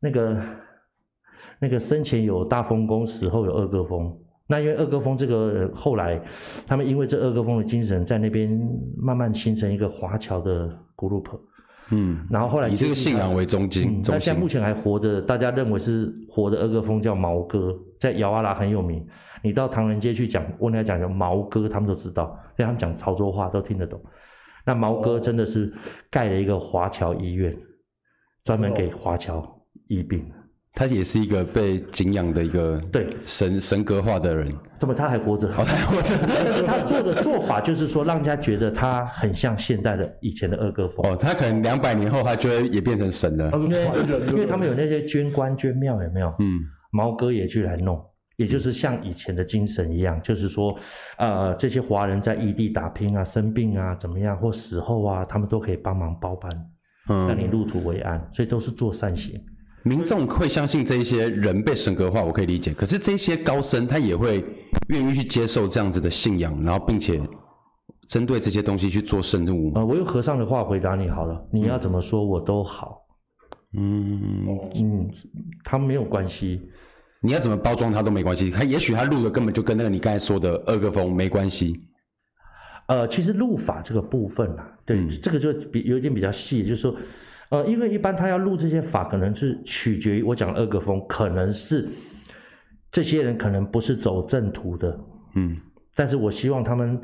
[0.00, 0.42] 那个。
[1.60, 4.12] 那个生前有大丰公，死后有二哥风。
[4.46, 6.20] 那因为二哥峰这个后来，
[6.66, 8.60] 他们因为这二哥峰的精神，在那边
[8.98, 11.24] 慢慢形成一个华侨的 group。
[11.90, 14.00] 嗯，然后后来以这个信仰为中心。
[14.06, 19.06] 那现在目前还活着，大家认为是活的二哥峰叫毛哥，在姚阿拉很有名。
[19.42, 24.00] 你到唐人街去讲，问他讲叫毛哥，他们都知道，因为他们讲潮州话都听得懂。
[24.64, 25.70] 那毛哥真的是
[26.10, 27.54] 盖了一个华侨医院，
[28.44, 29.46] 专门给华侨
[29.88, 30.24] 医病。
[30.76, 35.46] 他也是一个被敬仰的一个对神神格化的人，那么他还活着？
[35.50, 36.14] 哦，他还活着。
[36.26, 41.08] 但是他做的做法就是说，让人家觉得他很像现代的以前的二哥风。
[41.08, 43.52] 哦，他可能两百年后，他就会也变成神了。
[43.56, 43.88] 因为
[44.32, 46.34] 因为他们有那些捐官捐庙，有没有？
[46.40, 46.58] 嗯，
[46.90, 48.04] 毛哥也去来弄，
[48.36, 50.76] 也就是像以前的精神一样，就是说，
[51.18, 56.50] 呃，这些华人在异地打拼啊、生病啊、怎么样或死后啊，他们都可以帮忙包办，
[57.10, 59.40] 嗯，让你入土为安，所以都是做善行。
[59.84, 62.72] 民众会相信这一些人被神格化，我可以理解。
[62.72, 64.44] 可是这些高僧他也会
[64.88, 67.20] 愿意去接受这样子的信仰，然后并且
[68.08, 69.72] 针对这些东西去做深入。
[69.74, 72.98] 呃，我用和尚的话回答你好了，你要怎么说我都好。
[73.76, 75.10] 嗯嗯，
[75.64, 76.62] 他没有关系，
[77.20, 78.50] 你要怎么包装他都没关系。
[78.50, 81.76] 他也许他录的根本就跟那个你刚才说的二哥峰没关系。
[82.86, 86.94] 呃，其实录法这个部分啊，对，嗯、这个就比有点比较细，就是说，
[87.54, 91.88] 呃，因为一般他要入这些法，可能是取决于我讲二个风，可能是
[92.90, 94.98] 这些人可能不是走正途的，
[95.36, 95.56] 嗯，
[95.94, 97.00] 但是我希望他们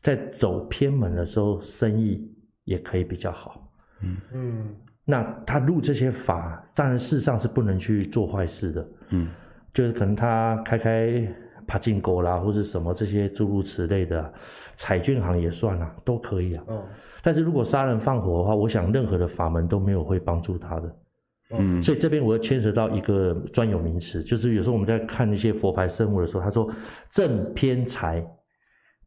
[0.00, 2.32] 在走偏门的时候，生意
[2.64, 3.68] 也可以比较好，
[4.00, 9.28] 嗯嗯，那他入这些法，当然事实上是不能去做坏事的，嗯，
[9.72, 11.34] 就是可能他开开。
[11.66, 14.30] 爬进沟啦，或者什么这些诸如此类的，
[14.76, 16.64] 彩券行也算啊，都可以啊。
[16.68, 16.82] 嗯。
[17.24, 20.96] 但是如果杀人放火的话，我想任何的法门都没有会帮助他的。
[21.52, 21.82] 嗯。
[21.82, 26.70] 所以这边我要牵扯到一个专有名词，就是有时候我们在看那些佛牌生物的时候，他说
[27.10, 28.22] 正偏财，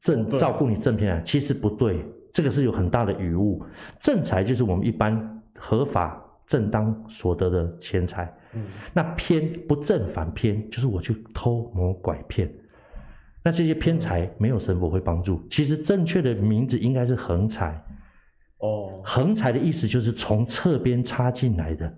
[0.01, 2.03] 正照顾你正偏财，其实不对，
[2.33, 3.63] 这个是有很大的语误。
[4.01, 8.33] 正财就是我们一般合法正当所得的钱财。
[8.53, 12.51] 嗯，那偏不正反偏，就是我去偷摸拐骗，
[13.43, 15.39] 那这些偏财没有神佛会帮助。
[15.51, 17.79] 其实正确的名字应该是横财。
[18.59, 21.91] 哦，横财的意思就是从侧边插进来的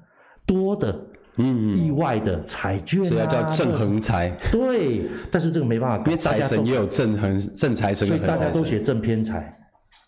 [0.46, 0.94] 多的，
[1.38, 4.30] 嗯，意外的彩券，啊，所以叫正横财。
[4.52, 9.56] 对，但是这个没办法，因为财神也有正横正财神，所以大家都写正偏财。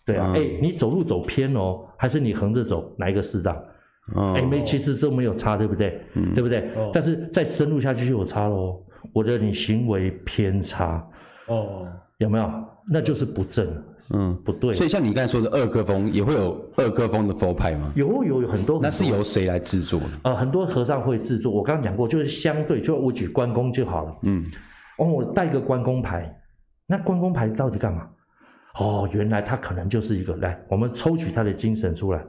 [0.04, 3.54] 对啊，哎、嗯欸，你走路走偏哦，还是你横着走，哪一个适当？
[4.34, 6.04] 哎、欸，没，其实都没有差，对不对？
[6.14, 6.68] 嗯，对不对？
[6.74, 8.84] 哦、但是再深入下去就有差喽。
[9.12, 11.06] 我觉得你行为偏差，
[11.46, 11.86] 哦，
[12.18, 12.50] 有没有？
[12.90, 13.66] 那就是不正，
[14.10, 14.74] 嗯，不对。
[14.74, 17.92] 所以像你刚才说的二哥风，也会有二哥风的佛牌吗？
[17.94, 18.78] 有有有很多。
[18.82, 20.06] 那是由谁来制作的？
[20.24, 21.52] 呃，很多和尚会制作。
[21.52, 24.16] 我刚刚讲过，就是相对，就我举关公就好了。
[24.22, 24.44] 嗯，
[24.98, 26.34] 哦，我带个关公牌，
[26.86, 28.08] 那关公牌到底干嘛？
[28.78, 32.24] 哦，原来他可能就是一个，来，我们抽取他的精神出来。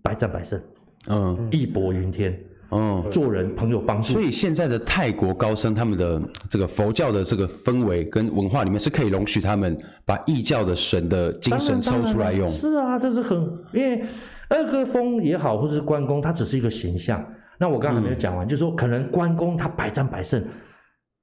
[0.00, 0.62] 百战百胜，
[1.10, 4.12] 嗯，义薄云天，嗯，做人朋友帮助。
[4.12, 12.46] 所以现在的泰国高僧，他们的这个佛教的这个氛围跟文化里面，是可以容许他们把异教的神的精神抽出来用。
[12.50, 13.38] 是啊，这是很，
[13.72, 14.04] 因为
[14.50, 17.24] 二哥峰也好，或者是关公，他只是一个形象。
[17.58, 20.44] 那我刚才没有讲完，嗯、就是说可能关公他百战百胜，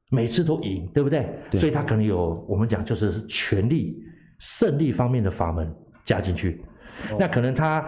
[0.09, 1.29] 每次都赢，对不对？
[1.51, 3.95] 对，所以他可能有我们讲就是权力、
[4.39, 5.71] 胜利方面的法门
[6.03, 6.65] 加进去。
[7.11, 7.87] 哦、那可能他。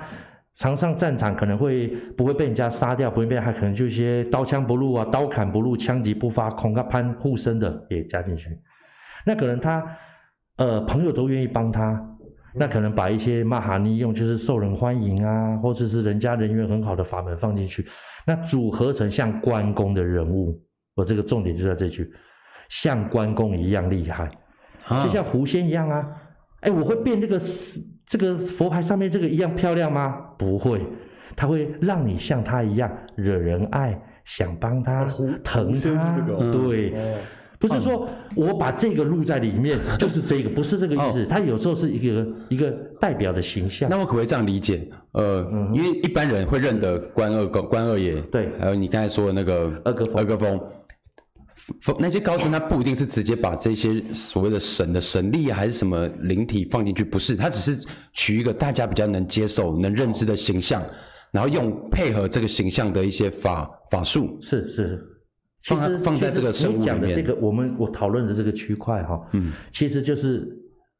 [0.57, 8.57] 常上战场可能会不会被人家杀掉，不会被他可能就一些刀枪不入啊，刀砍不入，枪击不发，空个攀护身的也加进去。
[9.23, 9.85] 那可能他
[10.55, 12.03] 呃朋友都愿意帮他，
[12.55, 17.85] 那可能把一些玛哈尼用就是受人欢迎啊，或者是人家人缘很好的法门放进去，
[18.25, 20.59] 那组合成像关公的人物。
[20.95, 22.11] 我这个重点就在这句，
[22.69, 24.27] 像关公一样厉害，
[25.03, 26.03] 就像狐仙一样啊。
[26.61, 27.41] 哎，我会变这个。
[28.09, 30.15] 这个佛牌上面这个一样漂亮吗？
[30.37, 30.81] 不会，
[31.35, 35.03] 它会让你像他一样惹人爱，想帮他
[35.43, 36.17] 疼他。
[36.49, 36.93] 对，
[37.59, 41.25] 不是说我把这个录在里面 就是这个，不是这个意思。
[41.25, 43.89] 它有时候是一个一个代表的形象。
[43.89, 44.87] 那我可不可以这样理解？
[45.11, 50.57] 呃，因为一般人会认得关二公、关二爷，对，还有你刚才说的那个二哥峰、二哥峰。
[51.99, 60.81] 那些高僧他不一定是直接把这些所谓的神的神力啊，还是什么灵体放进去，不是，他只是取一个大家比较能接受、能认知的形象，
[61.31, 65.03] 然后用配合这个形象的一些法法术，是是，
[65.63, 67.13] 放在放在这个圣物里面。
[67.13, 70.47] 这个我们我讨论的这个区块哈，嗯，其实就是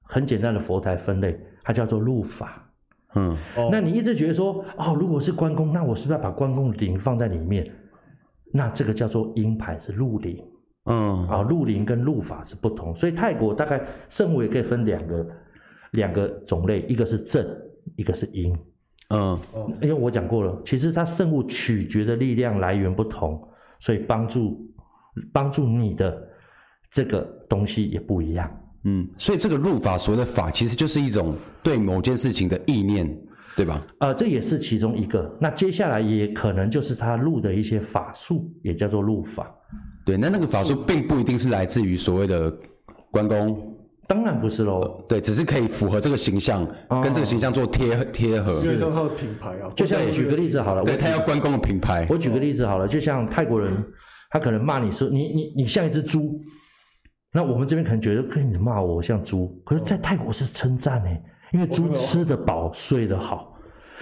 [0.03, 2.63] 很简单的佛台分类，它叫做入法。
[3.15, 3.38] 嗯，
[3.71, 7.65] 那你一直觉得说，哦，如果是关公，那我是不是要把关公的灵放在里面？
[8.51, 10.38] 那这个叫做阴牌，是入灵。
[10.88, 15.28] 嗯，啊，入灵跟入法是不同，所以泰国大概圣物也可以分两个
[15.91, 17.45] 两个种类，一个是正，
[17.97, 18.58] 一个是阴。
[19.10, 19.39] 嗯，
[19.82, 23.41] 因为我讲过了，其实它圣物取决的力量来源不同，
[23.80, 24.65] 所以帮助
[25.32, 26.28] 帮助你的
[26.91, 28.50] 这个东西也不一样。
[28.84, 33.06] 嗯，所以这个入法所谓的法，其实就是一种对某件事情的意念，
[33.56, 33.82] 对吧？
[34.00, 35.36] 呃，这也是其中一个。
[35.39, 39.54] 那接下来也可能就是他入的一些法术，也叫做入法。
[40.08, 42.50] 对，那那个法术并不一定是来自于所谓的
[43.12, 43.76] 关公，
[44.08, 45.04] 当然不是喽。
[45.06, 48.54] 对，只是可以符合这个形象，哦、跟这个形象做贴贴合。
[48.62, 52.08] 就像他的品牌啊，就像我举个例子好了，对，他要关公的品牌。
[52.10, 53.70] 我举个例子好了，就像泰国人，
[54.30, 56.39] 他可能骂你说你你你像一只猪，
[57.34, 61.10] 那我们这边可能觉得，可你骂我像猪，可是，在泰国是称赞呢，
[61.52, 63.54] 因为猪吃得饱，睡得好，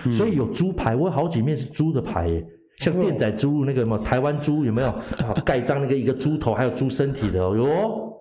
[0.05, 2.45] 嗯、所以有猪牌，我有好几面是猪的牌耶。
[2.79, 5.33] 像电仔猪那个什么台湾猪有没有啊？
[5.45, 8.13] 盖章那个一个猪头，还有猪身体的哦哟，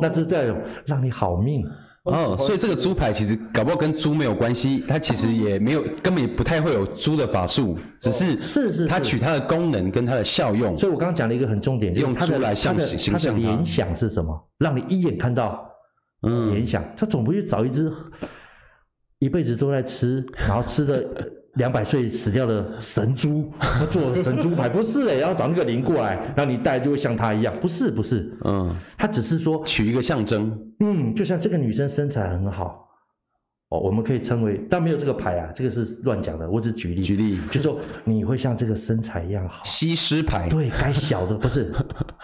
[0.00, 1.64] 那这这种让你好命
[2.04, 2.36] 哦。
[2.36, 10.76] 所以这个猪牌其实搞不好跟猪没有关系，它其实也没有，根本也不太会有猪的法术，只是是是它取它的功能跟它的效用。
[10.76, 13.32] 所以我刚刚讲了一个很重点，用猪来象形象。
[13.32, 14.48] 它的联想是什么？
[14.58, 15.64] 让你一眼看到
[16.50, 17.90] 联想，它总不会找一只
[19.18, 21.08] 一辈子都在吃，然后吃的
[21.54, 32.80] 两百岁死掉的神猪， 他做神猪牌，不是哎，然后找那个灵过来，然后你戴就会像他一样，不是不是，嗯，他只是说取一个象征，嗯，就像这个女生身材很好。
[33.68, 36.46] 哦，我们可以称为，但没有这个牌啊，这个是乱讲的。
[36.50, 41.72] 我只举例，举例，就是说你会像这个身材一样好，西施牌，对，该小的不是。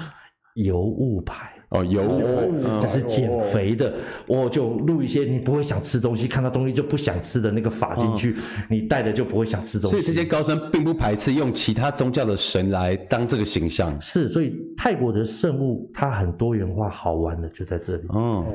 [0.56, 3.92] 尤物牌哦，尤物，这是减肥的，
[4.26, 8.37] 我就录一些你不会想吃东西，看到东西就不想吃的那个法进去，
[8.70, 9.96] 你带的就不会想吃东西。
[9.96, 18.07] 所以这些高僧并不排斥用其他宗教的神来当这个形象，是，所以泰国的圣物它很多元化，好玩的就在这里。
[18.09, 18.46] 哦。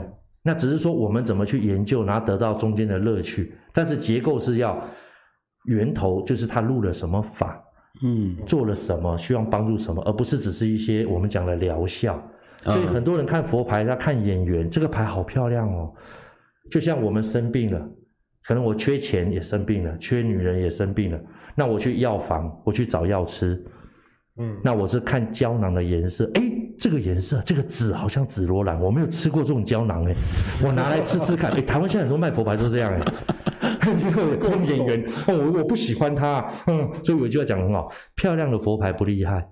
[0.41, 4.83] 那只是说我们怎么去研究，然后得到中间的乐趣，但是结构是要
[5.65, 7.63] 源头，就是他入了什么法，
[8.03, 12.19] 嗯，做了什么，希望帮助什么，而不是只是一些我们讲的疗效。
[12.63, 15.93] 所以很多人看佛牌，他看眼缘，这个牌好漂亮哦。
[16.71, 17.79] 就像我们生病了，
[18.43, 21.19] 可能我缺钱也生病了，缺女人也生病了，
[21.55, 23.61] 那我去药房，我去找药吃。
[24.37, 26.41] 嗯，那我是看胶囊的颜色，哎，
[26.79, 30.15] 这个颜色，这个紫好像紫罗兰，我没有吃过这种胶囊，哎，
[30.65, 33.91] 我拿来吃吃看，哎，台湾现在很多卖佛牌都这样，哎，
[34.51, 39.47] 用眼缘，哦，我我不喜欢它，嗯，所以我就要讲很好，漂亮的佛牌不厉害，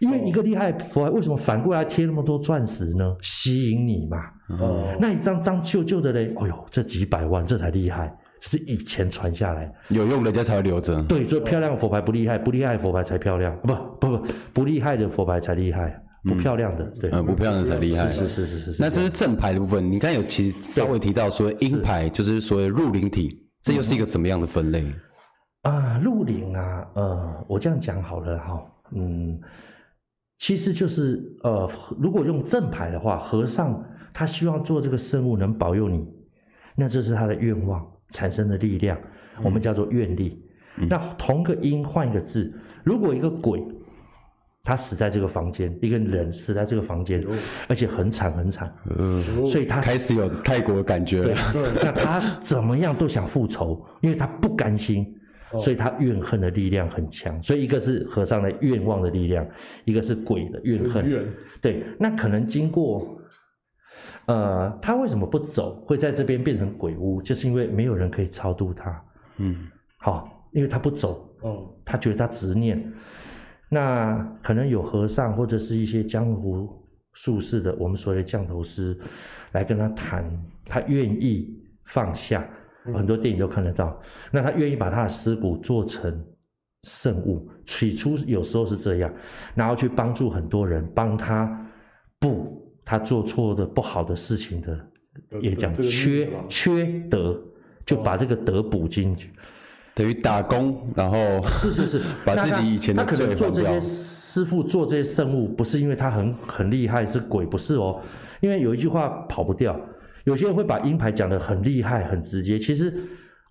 [0.00, 3.16] 因为一个厉害佛牌为什么反过来贴那么多钻石呢？
[3.20, 4.18] 吸引你嘛，
[4.58, 8.12] 哦，那一张张旧旧的嘞，哎呦，这几百万，这才厉害。
[8.44, 11.00] 是以前传下来，有用人家才会留着。
[11.04, 13.56] 对，所以漂亮的佛牌不厉害，不厉害的佛牌才漂亮。
[13.58, 18.10] 不不不，不厉害的佛牌才厉害，不漂亮的，对，嗯，不漂亮的才厉害。
[18.10, 18.82] 是是是是是。
[18.82, 23.30] 那这是正牌的部分，你刚才有其实稍微提到说阴牌，就是所谓入灵体，
[23.62, 24.84] 这又是一个怎么样的分类？
[25.62, 28.60] 啊，入灵啊，呃，我这样讲好了哈，
[28.96, 29.38] 嗯，
[30.42, 33.80] 其实就是呃，如果用正牌的话，和尚
[34.12, 36.04] 他希望做这个圣物能保佑你，
[36.74, 37.80] 那这是他的愿望。
[38.10, 38.98] 产生的力量，
[39.42, 40.44] 我们叫做愿力。
[40.76, 42.52] 嗯、那同个音换一个字，
[42.84, 43.64] 如果一个鬼
[44.62, 47.24] 他死在这个房间，一个人死在这个房间，
[47.68, 51.34] 而且很惨很惨，嗯，所以他开始有泰国的感觉了。
[51.82, 55.06] 那他怎么样都想复仇，因为他不甘心，
[55.58, 57.42] 所以他怨恨的力量很强。
[57.42, 59.46] 所以一个是和尚的愿望的力量，
[59.84, 61.34] 一个是鬼的怨恨。
[61.60, 63.18] 对，那可能经过。
[64.26, 65.84] 呃，他为什么不走？
[65.84, 69.04] 会在这边变成鬼屋，就是因为没有人可以超度他。
[69.38, 69.66] 嗯，
[69.98, 72.80] 好，因为他不走，嗯，他觉得他执念。
[73.68, 76.68] 那可能有和尚或者是一些江湖
[77.14, 78.96] 术士的，我们所谓的降头师，
[79.52, 80.24] 来跟他谈，
[80.66, 82.48] 他愿意放下。
[82.94, 84.00] 很多电影都看得到。
[84.30, 86.24] 那他愿意把他的尸骨做成
[86.84, 89.12] 圣物，起初有时候是这样，
[89.54, 91.70] 然后去帮助很多人，帮他
[92.18, 92.60] 不。
[92.84, 94.76] 他做错的不好的事情的，
[95.40, 97.40] 也讲缺缺德，
[97.86, 99.30] 就把这个德补进去，
[99.94, 101.16] 等于打工，然后
[101.46, 108.02] 是是是， 把自己以前的他可能做这些师傅做这些圣物，不是因为他很很厉害是鬼，不是哦，
[108.40, 109.80] 因为有一句话跑不掉，
[110.24, 112.92] 有些人会把阴牌讲得很厉害很直接，其实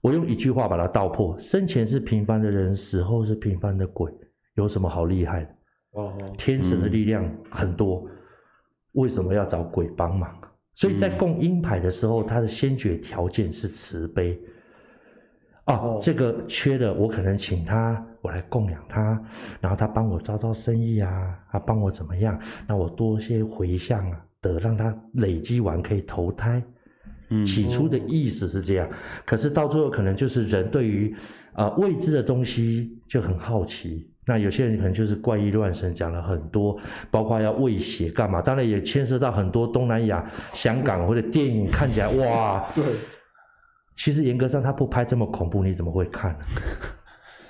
[0.01, 4.11] 我用一句话把它道破：生前是平凡的人，死后是平凡的鬼，
[4.55, 5.55] 有什么好厉害的？
[5.91, 8.03] 哦，天神的力量很多。
[8.07, 8.17] 嗯
[8.95, 10.29] 为什么要找鬼帮忙？
[10.73, 14.37] 所以在供阴牌的时候，它的先决条件是慈悲。
[15.63, 19.17] 哦，哦，这个缺的，我可能请他，我来供养他，
[19.61, 22.37] 然后他帮我招招生意啊，他帮我怎么样？
[22.67, 26.61] 那我多些回向啊，得让他累积完可以投胎。
[27.29, 28.89] 嗯，起初的意思是这样，
[29.25, 31.15] 可是到最后可能就是人对于
[31.53, 34.09] 啊、呃、未知的东西就很好奇。
[34.25, 36.77] 那有些人可能就是怪异乱神，讲了很多，
[37.09, 42.83] 包括要喂血干嘛，当然也牵涉到很多东南亚、香港或者电影看起来哇， 对，
[43.95, 46.37] 其实严格上他不拍这么恐怖，你怎么会看？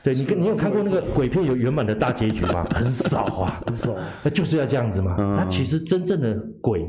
[0.03, 2.65] 对你跟，你有看过那个鬼片有圆满的大结局吗？
[2.73, 5.15] 很少啊，很少， 那就是要这样子嘛。
[5.17, 6.85] 那其实真正的鬼，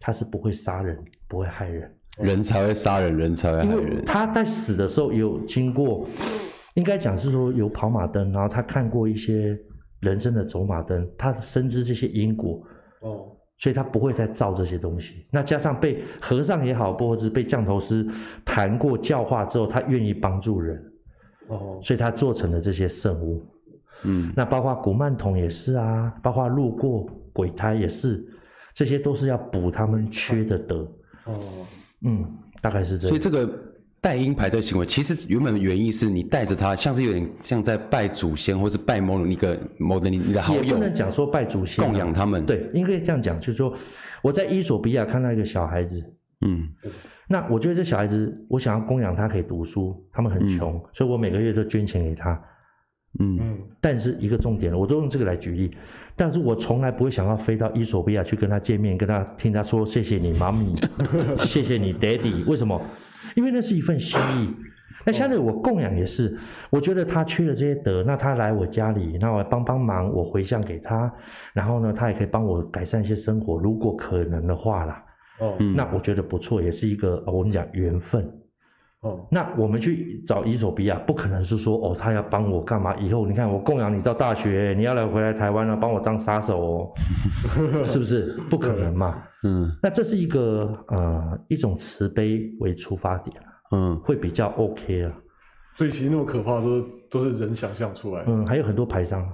[0.00, 0.96] 他是不会杀人，
[1.28, 1.90] 不会害人，
[2.22, 4.04] 人才会杀人，人才会害人。
[4.04, 6.06] 他在死的时候有经过。
[6.74, 9.58] 应该讲是说有跑马灯，然后他看过一些
[9.98, 12.62] 人生的走马灯，他深知这些因果，
[13.00, 15.26] 哦，所以他不会再造这些东西。
[15.32, 18.06] 那加上被和尚也好，或者是被降头师
[18.44, 20.80] 谈过教化之后，他愿意帮助人，
[21.48, 23.44] 哦，所以他做成了这些圣物。
[24.04, 28.24] 嗯，那包括古曼童也是啊，包括路过鬼胎也是，
[28.72, 30.88] 这些都是要补他们缺的德。
[31.24, 31.40] 哦，
[32.04, 32.24] 嗯，
[32.62, 33.08] 大概是这样。
[33.08, 33.64] 所以这个。
[34.00, 40.62] 戴阴牌这个行为，其实原本的原意是你带着它，像是有点像在拜祖先，或是拜某一个某的你你的好友。
[40.62, 42.46] 也不能讲说拜祖先，供养他们。
[42.46, 43.74] 对，应该这样讲，就是说
[44.22, 46.00] 我在伊索比亚看到一个小孩子，
[46.46, 46.68] 嗯，
[47.28, 52.32] 那我觉得这小孩子，我想要供养他可以读书，他们很穷，嗯、所以我每个月都捐钱给他。
[53.20, 55.74] 嗯嗯，但是一个重点，我都用这个来举例，
[56.14, 60.76] 但是我从来不会想要飞到伊索比亚去跟他见面，跟他听他说谢谢你妈咪，
[61.38, 62.80] 谢谢你 daddy， 为什么？
[63.34, 64.54] 因为那是一份心意。
[65.04, 66.38] 那相对我供养也是，
[66.70, 71.12] 我觉得他缺了这些德，那他来我家里，那我帮帮忙，我回向给他，
[71.54, 75.02] 然后呢，他也可以帮我改善一些生活，如果可能的话啦。
[75.38, 78.28] 哦，那我觉得不错，也是一个我们讲缘分。
[79.00, 82.96] 哦，那我们去找伊索比亚，不可能是说哦，他要帮我干嘛？
[82.96, 86.92] 以后你看我供养你到大学，你要来回来台湾了，帮我当杀手哦，
[87.86, 88.36] 是不是？
[88.50, 89.22] 不可能嘛。
[89.44, 93.36] 嗯，那这是一个呃一种慈悲为出发点，
[93.70, 95.12] 嗯，会比较 OK 啊。
[95.76, 98.32] 所以其实那么可怕都是都是人想象出来的。
[98.32, 99.24] 嗯，还有很多牌商。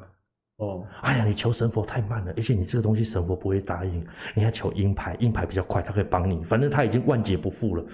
[0.59, 4.07] 哦，哎呀，你求神佛太慢了，而且你这个东西神佛不会答应。
[4.35, 6.45] 你要求阴牌，阴牌比较快，他可以帮你。
[6.45, 7.85] 反正他已经万劫不复了，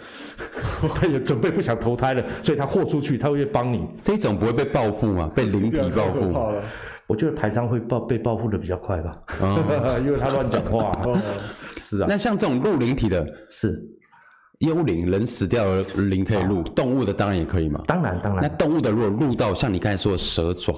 [0.95, 3.89] 他也准备不想投胎了，所以他豁出去，他会帮你。
[4.03, 5.31] 这种不会被报复吗？
[5.35, 6.35] 被灵体报复？
[7.07, 10.93] 我觉得牌商会报被报复的比较快吧，哦、 因为他乱讲话。
[11.07, 11.19] 哦、
[11.81, 13.83] 是啊，那像这种入灵体的，是
[14.59, 17.83] 幽灵，人死掉了灵可以入，哦、动物的当然也可以嘛。
[17.87, 18.43] 当然当然。
[18.43, 20.75] 那动物的如果入到像你刚才说的蛇爪。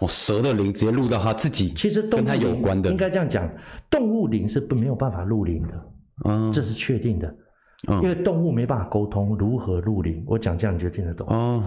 [0.00, 3.48] 哦，蛇的灵直接入到他自己，其实跟他有关的，应该这样讲，
[3.88, 5.68] 动物灵是不没有办法入灵的，
[6.28, 7.34] 嗯，这是确定的，
[7.88, 10.24] 嗯，因为动物没办法沟通，如何入灵？
[10.26, 11.62] 我讲这样你就听得懂，哦，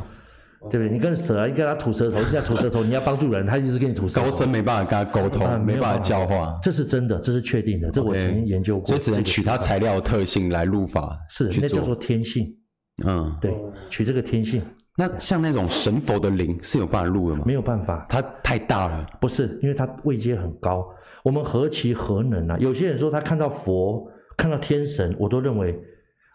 [0.70, 0.90] 对不对？
[0.92, 12.48] 你跟蛇，你跟他吐舌头，你要吐舌头，你要帮助人，他一直跟你吐舌头，高僧没办法跟他沟通，没办法教化，这是真的，这是确定的，这我曾经研究过，所以只能取它材料的特性来入法，是，那叫做天性，
[13.06, 13.54] 嗯，对，
[13.92, 14.60] 取这个天性。
[14.96, 17.44] 那像那种神佛的灵是有办法入的吗？
[17.46, 19.06] 没有办法，它太大了。
[19.20, 20.88] 不是，因为它位阶很高。
[21.24, 22.58] 我们何其何能啊！
[22.60, 25.74] 有些人说他看到佛、看到天神，我都认为，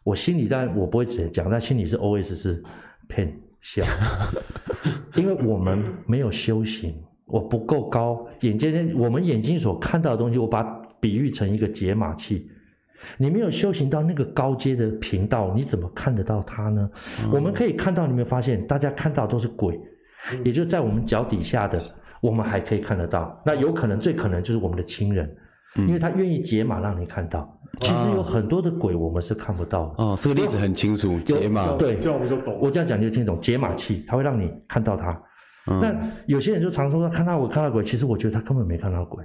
[0.02, 2.62] 我心里当然我不会直接讲，但心里是 OS 是
[3.06, 3.84] 骗笑，
[5.14, 6.94] 因为我们没有修行，
[7.26, 12.50] 我不够高，眼睛我们眼睛所看到的东西，我把它比喻成一个解码器。
[13.16, 16.90] 你没有修行到那个高阶的频道，你怎么看得到它呢？
[17.24, 19.78] 嗯、我们可以看到，你没有发现，大家看到都是鬼，
[20.32, 21.80] 嗯、也就在我们脚底下的，
[22.20, 23.40] 我们还可以看得到。
[23.44, 25.36] 那有可能，最可能就是我们的亲人，
[25.76, 27.54] 嗯、因为他愿意解码让你看到。
[27.80, 30.02] 其实有很多的鬼，我们是看不到的。
[30.02, 32.58] 哦，这个例子很清楚，解码对，这样我们就懂。
[32.60, 35.16] 我这样讲你就听懂，解码器，它会让你看到他。
[35.70, 35.94] 嗯、那
[36.26, 39.24] 有些人就常说看到我看到鬼，其实我觉得他根本没看到鬼。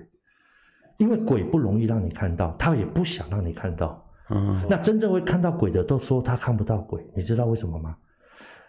[1.04, 4.02] 因为鬼不容易让你看到，他也不想让你看到。
[4.30, 7.94] 嗯，那真正会看到鬼的都说他看不到鬼，你知道为什么吗？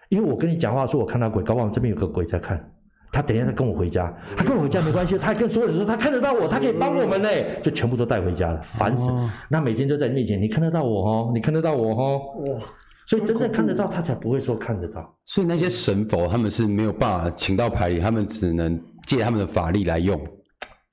[0.09, 2.69] 因为我跟你讲话说我看到鬼，搞不好这边有个鬼在看，
[3.13, 7.29] 他等一下他跟我回家，他跟我回家没关系，他还跟所有人说他看得到我，他可以帮我们呢，
[7.63, 9.13] 就全部都带回家了，烦死。
[9.49, 12.61] 那每天都在你面前，你看得到我哦，你看得到我哦，哇，
[13.07, 15.17] 所以真正看得到他才不会说看得到。
[15.25, 18.77] 所以那些神佛他们是没有办法请到牌里，他们只能
[19.07, 20.21] 借他们的法力来用。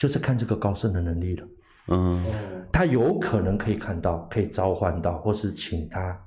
[0.02, 1.48] 就是看这个高僧的能力了，
[1.90, 2.24] 嗯，
[2.72, 6.20] 他有可能可以看到，可以召唤到，或是请他，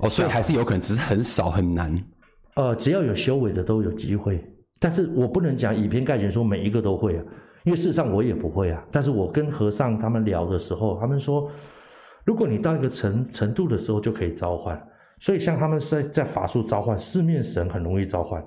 [0.00, 1.98] 哦，所以还是有可能，只是很少很难。
[2.56, 4.44] 呃，只要有修为的都有机会，
[4.78, 7.24] 但是我不能讲以偏概全说每一个都会啊，
[7.64, 8.84] 因为事实上我也不会啊。
[8.92, 11.50] 但是我跟和尚他们聊的时候，他们说，
[12.26, 14.78] 如果你到一个程程度的时候就可以召唤，
[15.20, 18.44] 所以像他们在在法术召唤四面神很容易召唤。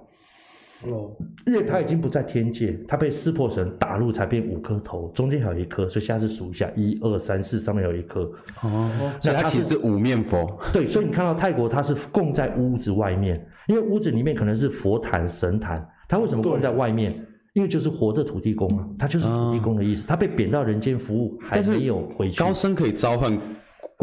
[0.88, 1.12] 哦，
[1.46, 8.22] 因为他已经不在天界，他被撕破神打入才变五颗头，中间还有一颗，所以下次数一下，一二三四，上面有一颗。
[8.62, 10.60] 哦，所以他其实是五面佛。
[10.72, 17.14] 对，所以你看到泰国，它是供在屋子外面，因为屋子里面可能是佛坛、神坛，他为什么供在外面？
[17.54, 22.40] 因为就是活的土地公啊，他就是土地公的意思，他被贬到人间服务，还没有回去。
[22.40, 23.38] 高僧可以召唤。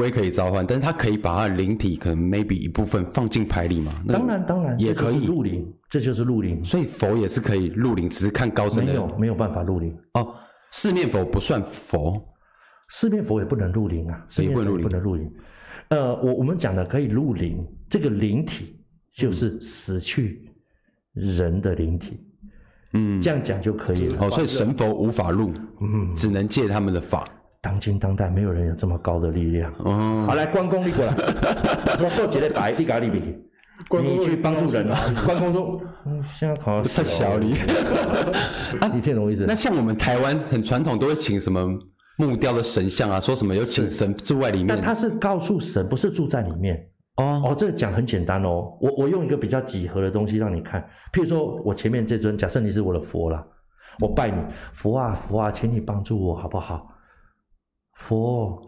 [0.01, 3.93] 龟可以召唤，但是他可以把他的灵体可能 maybe 一部分放进牌里嘛？
[4.09, 6.65] 当然当然也可以入灵，这就是入灵。
[6.65, 8.93] 所以佛也是可以入灵，只是看高僧的。
[8.93, 10.35] 没有没有办法入灵哦。
[10.73, 12.19] 四面佛不算佛，
[12.89, 15.31] 四面佛也不能入灵啊，四面佛也不能入灵。
[15.89, 18.81] 呃，我我们讲的可以入灵，这个灵体
[19.13, 20.51] 就是死去
[21.13, 22.19] 人的灵体。
[22.95, 24.25] 嗯，这样讲就可以了。
[24.25, 27.29] 哦，所以神佛无法入，嗯，只能借他们的法。
[27.63, 29.71] 当今当代没有人有这么高的力量。
[29.85, 31.15] 哦，好，来关公你过来，
[32.03, 33.41] 我做几个白，你搞里边，
[34.03, 34.99] 你去帮助人啊。
[35.27, 37.45] 关公说，嗯，现在考太小了。
[38.95, 39.45] 你听懂我意思？
[39.47, 41.69] 那像我们台湾很传统，都会请什么
[42.17, 44.69] 木雕的神像啊，说什么有请神住在里面。
[44.69, 46.77] 但他是告诉神，不是住在里面。
[47.17, 48.75] 哦哦，这个讲很简单哦。
[48.81, 50.81] 我我用一个比较几何的东西让你看，
[51.13, 53.45] 譬如说我前面这尊，假设你是我的佛啦，
[53.99, 54.37] 我拜你，
[54.73, 56.90] 佛啊佛啊，请你帮助我好不好？
[58.01, 58.61] 佛，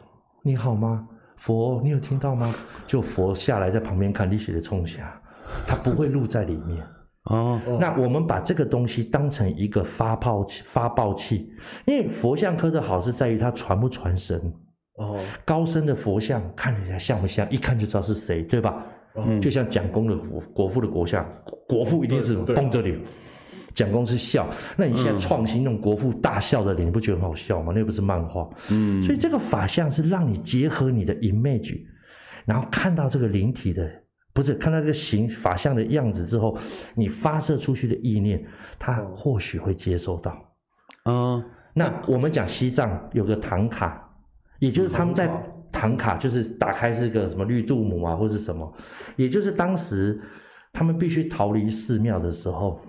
[0.42, 1.08] 你好吗？
[1.38, 2.54] 佛，你有听到吗？
[2.86, 5.20] 就佛下来在旁边看你写的冲下，
[5.66, 6.84] 他不会录在里面。
[7.24, 11.50] 哦，那我们把这个东西当成一个发泡器，发报器，
[11.86, 14.40] 因为佛像科的好是在于它传不传神。
[14.98, 17.50] 哦，高深的佛像看起来像不像？
[17.50, 18.84] 一看就知道是谁，对吧？
[19.16, 21.26] 嗯，就像蒋公的国国父的国像，
[21.66, 23.00] 国父一定是绷着脸，
[23.74, 24.48] 蒋公是笑。
[24.76, 27.72] 那你现在创新那种国父大笑的脸，你不觉得很好笑吗？
[27.74, 28.48] 那又不是漫画。
[28.70, 31.80] 嗯，所以这个法相是让你结合你的 image，
[32.44, 33.90] 然后看到这个灵体的。
[34.34, 36.56] 不是看到这个形法相的样子之后，
[36.94, 38.42] 你发射出去的意念，
[38.78, 40.34] 他或许会接收到。
[41.04, 41.44] 嗯，
[41.74, 44.02] 那我们讲西藏有个唐卡，
[44.58, 45.30] 也就是他们在
[45.70, 48.74] 唐卡就是打开是个什么绿度母啊，或是什么，
[49.16, 50.18] 也就是当时
[50.72, 52.80] 他们必须逃离寺庙的时候，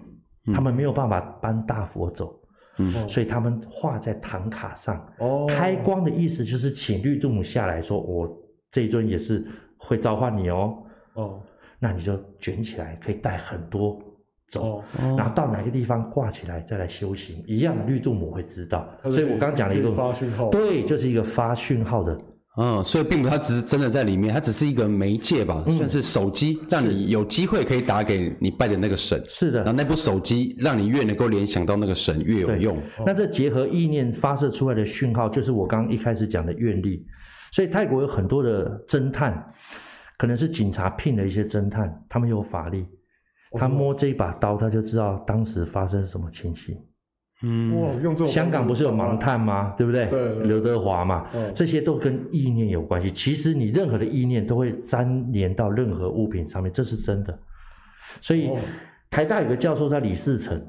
[0.54, 2.38] 他们没有办法搬大佛走，
[2.80, 5.06] 嗯，所以他们画在唐卡上。
[5.20, 8.28] 哦，开光的意思就是请绿度母下来说，我
[8.72, 9.46] 这一尊也是
[9.78, 10.78] 会召唤你哦。
[11.14, 11.40] 哦，
[11.80, 14.02] 那你就卷起来，可以带很多
[14.50, 14.84] 走，哦、
[15.18, 18.88] 然后到哪个地方挂起来再来修行，一样绿度母会知道。
[19.04, 22.20] 所以我刚讲了一个发讯号，对，就是一个发讯号的。
[22.58, 29.24] 嗯，所以并不，它只是真的在里面，它只是一个媒介吧，嗯、算是手机，让你有机会可以打给你拜的那个神。
[29.28, 32.78] 是的，然后那部手机让你越能够联想到那个神，越有用。
[33.06, 37.06] 那这结合意念发射出来的讯号，就是我刚刚一开始讲的愿力。
[37.52, 39.52] 所以泰国有很多的侦探。
[40.16, 42.86] 可能是警察聘的一些侦探，他们有法力，
[43.54, 46.78] 他摸这一把刀，他就知道当时发生什么情形。
[47.44, 49.74] 嗯，哇，用这种香港不是有盲探吗？
[49.78, 50.06] 对不对？
[50.08, 53.12] 对，刘德华嘛，这些都跟意念有关系。
[53.12, 57.38] 其实你任何的意念都会粘连到任何物品上面，这是真的。
[58.20, 58.50] 所以
[59.10, 60.60] 台大有个教授叫李世成，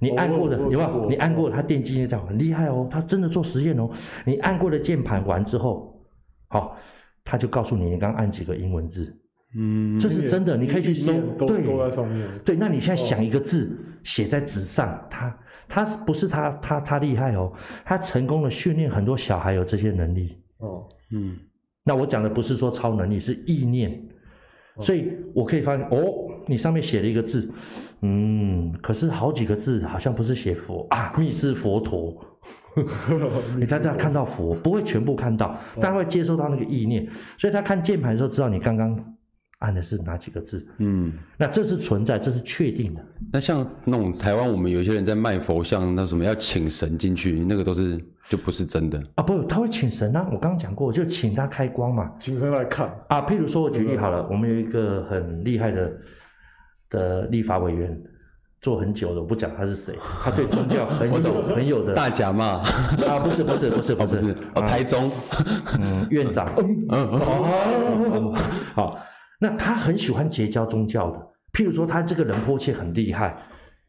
[0.00, 1.06] 你按过的有没有？
[1.08, 3.88] 你按过他电击那叫很厉害哦，他真的做实验哦。
[4.24, 6.02] 你按过的键盘完之后，
[6.48, 6.76] 好。
[7.22, 9.14] 他就告诉你，你刚按几个英文字，
[9.54, 11.12] 嗯，这是真的，你可以去搜，
[12.44, 15.38] 对，那你现在想一个字，写在纸上，他，
[15.70, 17.52] 他不是他，他，他厉害哦，
[17.84, 20.36] 他成功的训练很多小孩有这些能力。
[20.58, 21.38] 哦，嗯，
[21.84, 23.98] 那我讲的不是说超能力，是意念，
[24.80, 26.12] 所以我可以发现，哦，
[26.46, 27.50] 你上面写了一个字，
[28.02, 32.26] 嗯，可是好几个字好像不是写佛啊，密室佛陀。
[33.58, 38.96] 你在这看到佛，不会全部看到，但会接收到那个意念，所以他看键盘的时候知道你刚刚
[39.60, 40.66] 按的是哪几个字。
[40.78, 43.00] 嗯，那这是存在，这是确定的。
[43.32, 47.98] 那像那种台湾，我们有些人在卖佛像，那什么要请神进去，那个都是
[48.28, 49.22] 就不是真的啊？
[49.22, 50.26] 不，他会请神啊！
[50.30, 53.22] 我刚刚讲过，就请他开光嘛，请神来看啊。
[53.22, 55.92] 譬如说，我举例好了，我们有一个很厉害的
[56.90, 57.98] 的立法委员。
[58.62, 61.16] 做很久的，我不讲他是谁，他对宗教很有
[61.56, 62.60] 很有的大甲嘛
[63.08, 65.10] 啊，不是不是不是不是，不是 哦，台中
[65.80, 66.52] 嗯院长
[66.90, 68.34] 嗯哦
[68.74, 68.98] 好，
[69.40, 71.18] 那他很喜欢结交宗教的，
[71.52, 73.34] 譬如说他这个人迫切很厉害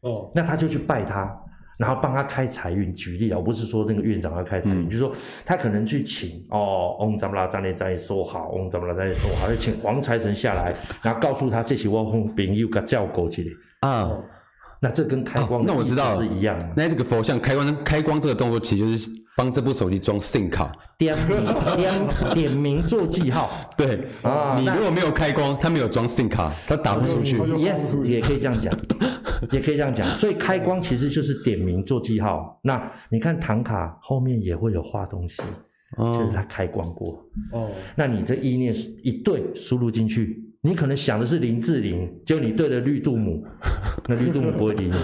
[0.00, 1.30] 哦，那他就去拜他，
[1.78, 2.92] 然后帮他开财运。
[2.94, 5.12] 举例啊，我不是说那个院长要开财运，就是说
[5.44, 13.50] 他可能去请哦，嗡咱们拉张列张说好，嗡咱们拉张列说好，就请黄财神下来，然后告诉他这些我红饼又个叫狗去的
[13.80, 14.10] 啊。
[14.80, 16.68] 那这跟开光、哦、那我知道是一样的。
[16.76, 21.44] 那这个佛像开光，开光这个动作其实就是帮这部手机装 SIM 卡，点名
[21.76, 23.50] 点点名做记号。
[23.76, 27.38] 对啊，你如果没有开光，它没有装 SIM 卡，它打不出去。
[27.38, 28.72] Yes，也可以这样讲，
[29.50, 30.06] 也可以这样讲。
[30.18, 32.60] 所以开光其实就是点名做记号。
[32.62, 35.42] 那你看唐卡后面也会有画东西，
[35.96, 37.24] 哦、就是它开光过。
[37.52, 40.51] 哦，那你这意念一对输入进去。
[40.64, 43.44] 你可能想的是林志玲，结果你对了绿度母，
[44.08, 44.94] 那绿度母不会理你，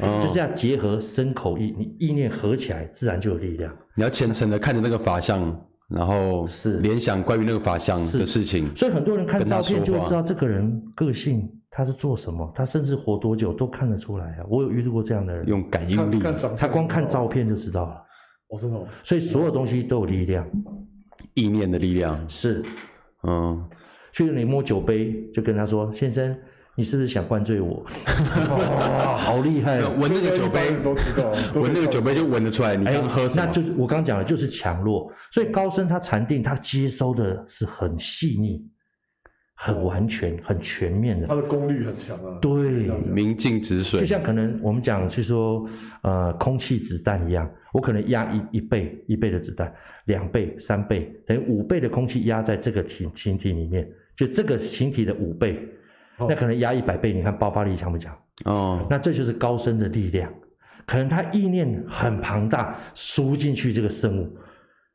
[0.00, 3.74] 哦、就是要结合身口意，你意念合起来，自然就有力量。
[3.94, 5.58] 你要虔诚的看着那个法相，
[5.88, 8.70] 然后是联想关于那个法相的事情。
[8.76, 14.44] 所以很多人看照片就会知道这个人个性，他是做什么，他甚至活多久都看得出来啊。
[14.50, 16.20] 我有遇到过这样的人，用感应力，
[16.58, 17.96] 他光看照片就知道了。
[18.48, 20.46] 我是哦，所以所有东西都有力量，
[21.32, 22.62] 意念的力量是，
[23.22, 23.64] 嗯。
[24.16, 26.34] 去你摸酒杯，就跟他说：“先生，
[26.74, 27.84] 你是不是想灌醉我？”
[28.48, 29.78] 哇， 好厉害！
[29.88, 32.74] 闻那个酒杯都知道， 闻那个酒杯就闻得出来。
[32.74, 33.44] 你刚喝什么？
[33.44, 35.12] 那就是我刚讲的，就是强弱。
[35.30, 38.66] 所以高僧他禅定，他接收的是很细腻、
[39.54, 41.26] 很完全、很全面的。
[41.26, 42.38] 他的功率很强啊。
[42.40, 44.00] 对，明镜止水。
[44.00, 45.68] 就像可能我们讲，是说，
[46.02, 47.46] 呃，空气子弹一样。
[47.70, 49.70] 我可能压一一倍一倍的子弹，
[50.06, 53.86] 两倍、三倍，等于五倍的空气压在这个体形体里面。
[54.16, 55.62] 就这个形体的五倍，
[56.18, 58.16] 那可能压一百倍，你看爆发力强不强？
[58.44, 60.32] 哦，那这就是高深的力量，
[60.86, 64.36] 可能他意念很庞大，输进去这个生物，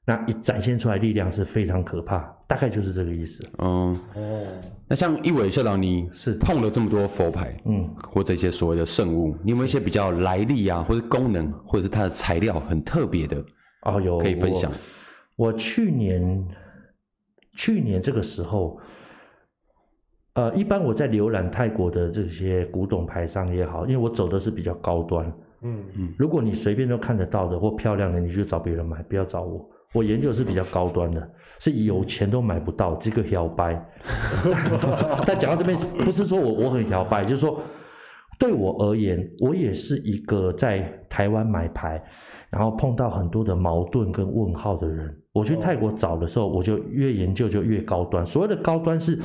[0.05, 3.43] 那一展现出来力量是非常可怕，大概就是这个意思。
[3.59, 4.45] 嗯，哦，
[4.87, 13.43] 那像一伟校长，你是碰了这么多佛牌，嗯，或这些所谓的圣物，你有没有一些比较来历啊，或者功能，或者是它的材料很特别的？
[13.83, 14.71] 哦，有可以分享。
[15.35, 16.47] 我，我去年
[17.55, 18.79] 去年这个时候。
[20.33, 25.25] 呃，一般我在浏览泰国的这些古董牌商也好，因为我走的是比较高端，
[25.61, 29.69] 嗯嗯，如果你随便都看得到的或漂亮的，你就找别人买，不要找我。
[29.93, 31.29] 我研究的是比较高端的，
[31.59, 33.73] 是有钱都买不到这个摇摆。
[35.27, 37.59] 但讲到这边，不是说我我很摇摆，就是说。
[38.41, 42.03] 对我而言，我也是一个在台湾买牌，
[42.49, 45.15] 然后碰到很多的矛盾跟问号的人。
[45.31, 48.25] 我去泰国找的时候，我就越研究就越高端。
[48.25, 49.15] 所谓的高端是，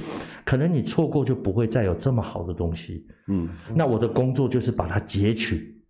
[0.44, 3.06] 可能你错过就不会再有这么好的东西。
[3.28, 5.80] 嗯，那我的工作就是把它截取，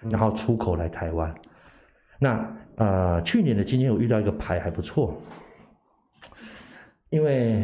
[0.00, 1.34] 然后出口来台湾。
[2.18, 5.20] 那呃，去年的今天我遇到一个牌还不错，
[7.10, 7.62] 因为。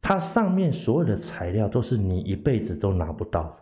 [0.00, 3.54] 它上面所有的材料都是你一辈子都拿不到，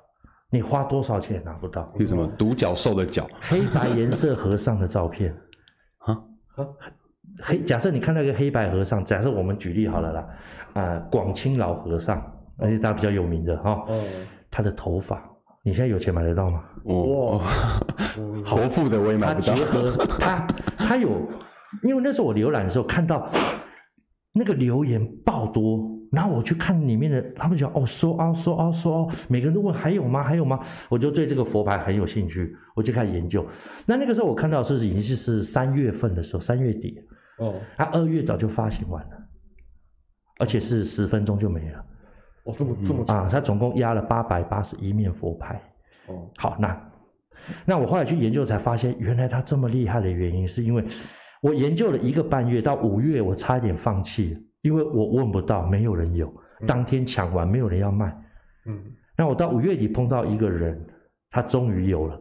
[0.50, 1.90] 你花多少钱也拿不到。
[1.98, 3.26] 有什么独角兽的角？
[3.40, 5.34] 黑白颜色和尚的照片
[5.98, 6.22] 啊？
[7.42, 10.20] 黑，假设你看到一个黑白和尚，假设我们举例好了啦，
[10.74, 12.22] 啊、呃，广清老和尚，
[12.58, 13.98] 而且他比较有名的哈，哦，
[14.50, 15.22] 他的头发，
[15.62, 16.62] 你现在有钱买得到吗？
[16.84, 17.42] 哇，
[18.48, 19.54] 国富的我也买不到。
[19.54, 21.28] 他结合他，他有，
[21.82, 23.28] 因为那时候我浏览的时候看到
[24.32, 25.95] 那个留言爆多。
[26.16, 30.22] 然后我去看里面的，他们讲哦，说啊说啊说啊，每个人都问还有吗？
[30.22, 30.58] 还有吗？
[30.88, 33.46] 我就对这个佛牌很有兴趣，我就开始研究。
[33.84, 36.98] 那那个时候我看到是已经是三月份的时候，三月底
[37.36, 39.10] 哦，他二月早就发行完了，
[40.38, 41.84] 而且是十分钟就没了。
[42.44, 45.60] 哦，这么这么啊，他总共压了八百八十一面佛牌。
[46.06, 46.90] 哦，好，那
[47.66, 50.82] 那我后来去研究才发现，原来他这么厉害的原因，是因为
[51.42, 54.34] 我研究了一个半月，到五月我差一点放弃。
[54.66, 56.28] 因为我问不到，没有人有，
[56.66, 58.12] 当天抢完，没有人要卖。
[58.64, 58.82] 嗯，
[59.16, 60.84] 那我到五月底碰到一个人，
[61.30, 62.20] 他终于有了，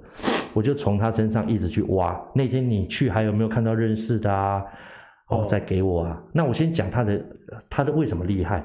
[0.53, 2.23] 我就从他身上一直去挖。
[2.35, 4.63] 那天你去还有没有看到认识的啊？
[5.29, 6.23] 哦，再给我啊。
[6.31, 7.25] 那我先讲他的，
[7.67, 8.63] 他的为什么厉害？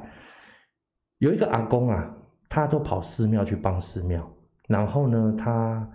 [1.16, 2.14] 有一个阿公啊，
[2.50, 4.30] 他都跑寺庙去帮寺庙，
[4.68, 5.90] 然后呢，他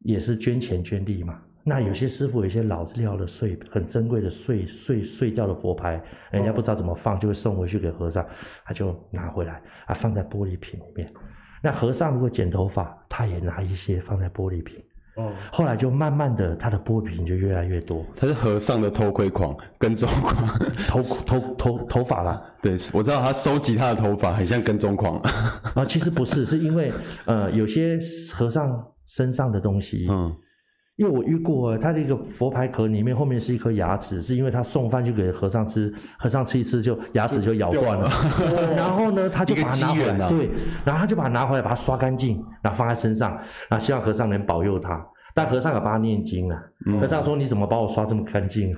[0.00, 1.40] 也是捐钱捐力嘛。
[1.70, 6.02] 那有些师傅有些老料的碎，很珍贵的碎碎碎掉的佛牌，
[6.32, 8.26] 人家不知道怎么放，就会送回去给和尚，
[8.64, 11.08] 他就拿回来啊，放在玻璃瓶里面。
[11.62, 14.82] 那和尚如果剪头发，他也拿一些放在玻璃瓶。
[15.14, 18.04] 哦，后来就慢慢的，他的玻璃瓶就越来越多。
[18.16, 20.44] 他是和尚的偷窥狂，跟踪狂，
[20.90, 22.42] 偷偷偷头发啦。
[22.60, 25.20] 对，我知道他收集他的头发，很像跟踪狂。
[25.74, 26.92] 啊，其实不是，是因为
[27.26, 27.96] 呃，有些
[28.34, 30.34] 和尚身上的东西，嗯。
[31.00, 40.50] 因为我遇过，他的一个佛牌壳里面后面是一颗牙齿，是因为他送饭去给和尚吃，和尚吃一吃就牙齿就咬断了，了 然后呢，他就把它拿回来，对，
[40.84, 43.32] 然后他就把它拿回来，把它刷干净，然后放在身上，
[43.70, 45.02] 然后希望和尚能保佑他。
[45.32, 46.62] 但和尚有帮他念经啊，
[47.00, 48.76] 和尚说：“你怎么把我刷这么干净？”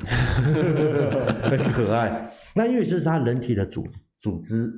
[1.42, 2.30] 很可爱。
[2.54, 3.84] 那因为这是他人体的组
[4.20, 4.70] 组织，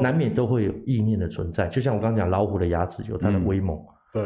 [0.00, 3.76] 难免都会有意念的存在，就像我刚刚讲老虎的牙齿有它的威猛，
[4.12, 4.22] 对。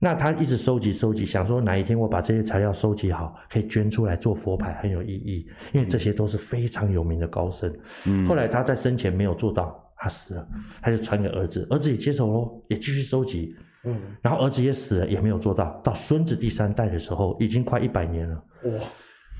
[0.00, 5.44] 那他一直收集收集，想说哪一天我把这些材料收集好，可以捐出来做佛牌，很有意义。
[5.72, 7.72] 因为这些都是非常有名的高僧。
[8.06, 8.24] 嗯。
[8.24, 10.48] 后来他在生前没有做到，他死了，
[10.80, 13.56] 他就传给儿子，儿子也接手喽，也继续收集。
[13.82, 14.00] 嗯。
[14.22, 18.44] 然后儿子也死了，也没有做到，到孙子第三代的时候，已经快一百年了。
[18.66, 18.70] 哇。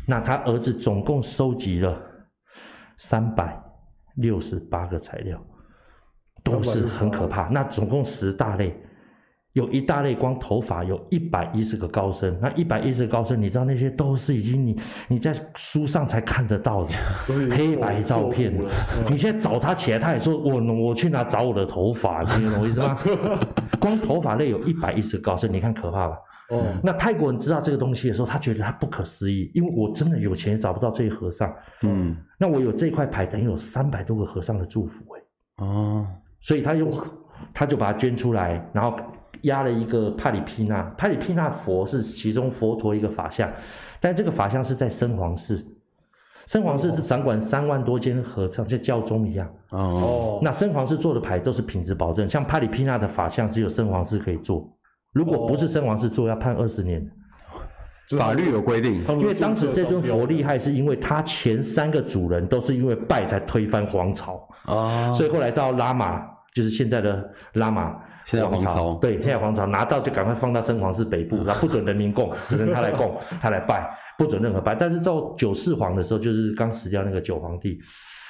[0.08, 1.96] 那他儿子总共收集了
[2.96, 3.56] 三百
[4.16, 5.40] 六十八个材料，
[6.42, 7.42] 都是很可怕。
[7.42, 8.76] 那总共十大类。
[9.54, 14.78] 有一大类光头发有一百一十个高僧，那一百一十个高僧，你知道那些都是已经你
[15.08, 16.92] 你在书上才看得到的
[17.56, 18.54] 黑白照片。
[19.10, 22.96] 你现在找他起来，他也说我我去哪找我的头发，你懂我意思吗？
[23.80, 26.16] 光头发类有一百一十个高僧，你看可怕吧？
[26.50, 31.52] 哦，那泰国人知道这个东西的时候，他觉得他不可思议，因为我真的有钱也找不到这些和尚。
[31.82, 35.64] 嗯，那我有这块牌，等于有三百多个和尚的祝福哎。
[35.64, 36.06] 哦，
[36.42, 36.92] 所以他用
[37.52, 38.96] 他就把它捐出来，然后。
[39.42, 43.50] 压了一个帕里皮纳，帕里皮纳佛是其中佛陀一个法相，
[44.00, 45.64] 但这个法相是在僧皇寺，
[46.46, 49.48] 僧皇寺是掌管三万多间和尚，像教宗一样。
[49.70, 54.68] 哦，那僧皇寺做的牌都是品质保证，像帕里皮纳的法相只有僧皇寺可以做，
[55.12, 57.06] 如果不是僧皇寺做，要判二十年。
[58.16, 64.48] 法律有规定，因为当时这尊佛厉害，是因为他前三个主人都是因为拜才推翻皇朝。
[64.64, 66.22] 啊，所以后来到拉玛，
[66.54, 68.00] 就是现在的拉玛。
[68.28, 74.74] 现在皇朝对，现在皇朝拿到就赶快放到生皇室北部， 然后不准人民供，只能他来供，他来拜，不准任何拜。
[74.74, 77.80] 但是到九世皇的时候，就是刚死掉那个九皇帝，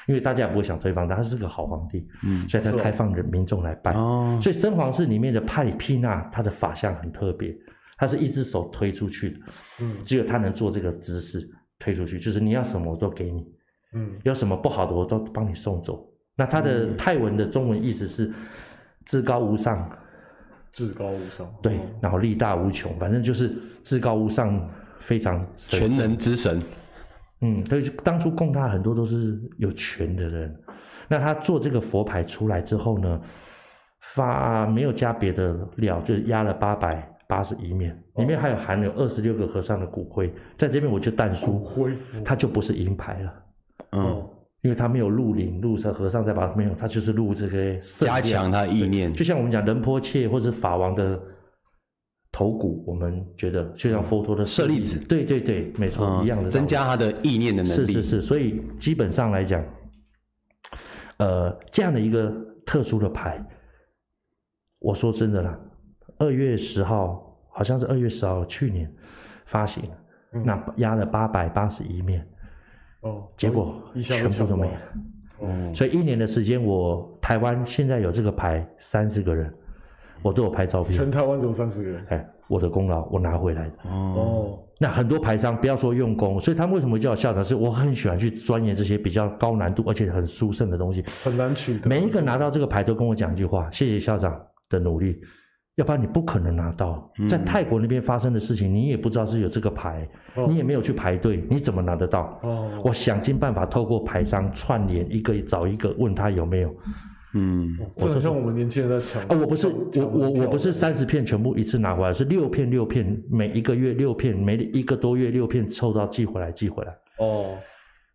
[0.06, 3.92] 因为大家也不会想推翻他，他是个好皇帝，嗯，所以他开放人民众来拜。
[3.94, 7.52] 哦，所以生皇室里面的派里毘那，他的法相很特别，
[7.96, 9.40] 他是一只手推出去的，
[9.80, 11.44] 嗯，只有他能做这个姿势
[11.76, 13.44] 推出去，就是你要什么我都给你，
[13.94, 16.08] 嗯，有什么不好的我都帮你送走。
[16.36, 18.32] 那他的泰文的中文意思是。
[19.08, 19.90] 至高无上，
[20.70, 24.68] 至高无上，对，然后力大无穷，反正就是至高无上，
[25.00, 26.62] 非常全能之神。
[27.40, 30.54] 嗯，所以当初供他很多都是有权的人。
[31.08, 33.18] 那他做这个佛牌出来之后呢，
[34.14, 43.32] 发没有加别的料，就压了八百八十一面，里面还有含有二十六个和尚的骨灰，在这边我就淡书，骨灰，它就不是银牌了。
[43.92, 44.30] 嗯。
[44.62, 51.20] 因为他没有入灵，入成和尚再把它没有，他就是入这个加强他意念，就像我们讲仁波切或者法王的
[52.32, 59.64] 头骨，我们觉得就像佛陀的舍利子，对对对，没错，嗯、一样的，增加他的意念的能力，是是是，所以基本上来讲，
[61.18, 62.32] 呃，这样的一个
[62.66, 63.40] 特殊的牌，
[64.80, 65.56] 我说真的啦，
[66.18, 68.92] 二月十号好像是二月十号去年
[69.46, 69.88] 发行，
[70.32, 72.28] 嗯、那压了八百八十一面。
[73.00, 74.78] 哦，结果全部都没了。
[75.38, 79.52] 哦，所以一年的时间，我台湾现在有这个牌三十个人，
[80.22, 80.98] 我都有拍照片。
[80.98, 82.04] 全台湾只有三十个人。
[82.08, 83.74] 哎，我的功劳，我拿回来的。
[83.84, 87.44] 哦，那很多牌商不要说用功，所以他们为什么叫我校长？
[87.44, 91.04] 是我很喜欢去钻研这些比较高难度而且很殊胜的东西。
[91.22, 91.88] 很难取得。
[91.88, 95.20] 每一个拿到这个牌都跟我讲一句话：谢谢校长的努力。
[95.78, 102.36] 要不然你不可能拿到，在泰国那边发生的事情，你也不知道是有这个牌，嗯、你也没有去排队，你怎么拿得到？
[102.42, 106.74] 哦，我想尽办法透过牌商串联，一个找一个问他有没有。
[107.34, 109.22] 嗯，这很像我们年轻人在抢。
[109.28, 116.92] 哦，我不是，我我我不是三十片全部一次拿回来，是六片六片，每一个月六片，每一个多月六片凑到寄回来寄回来。
[117.18, 117.54] 哦。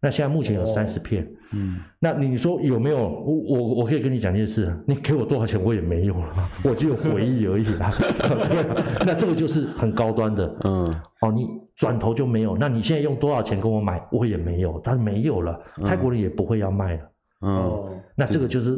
[0.04, 2.98] 那现在目前有三十片，嗯，那你说有没有？
[2.98, 7.90] 我我我可以跟你讲一件事，你给我多少钱我也没有了，我只有回忆而已啦。
[8.20, 11.48] 对，那这个就是很高端的，嗯，哦，你
[11.78, 17.02] 转头就没有，那你现在用多少钱跟我买，我也没有，他没有了，泰国人也不会要卖了，
[17.44, 18.78] 嗯，那这个就是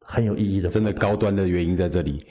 [0.00, 2.26] 很有意义的，真的高端的原因在这里。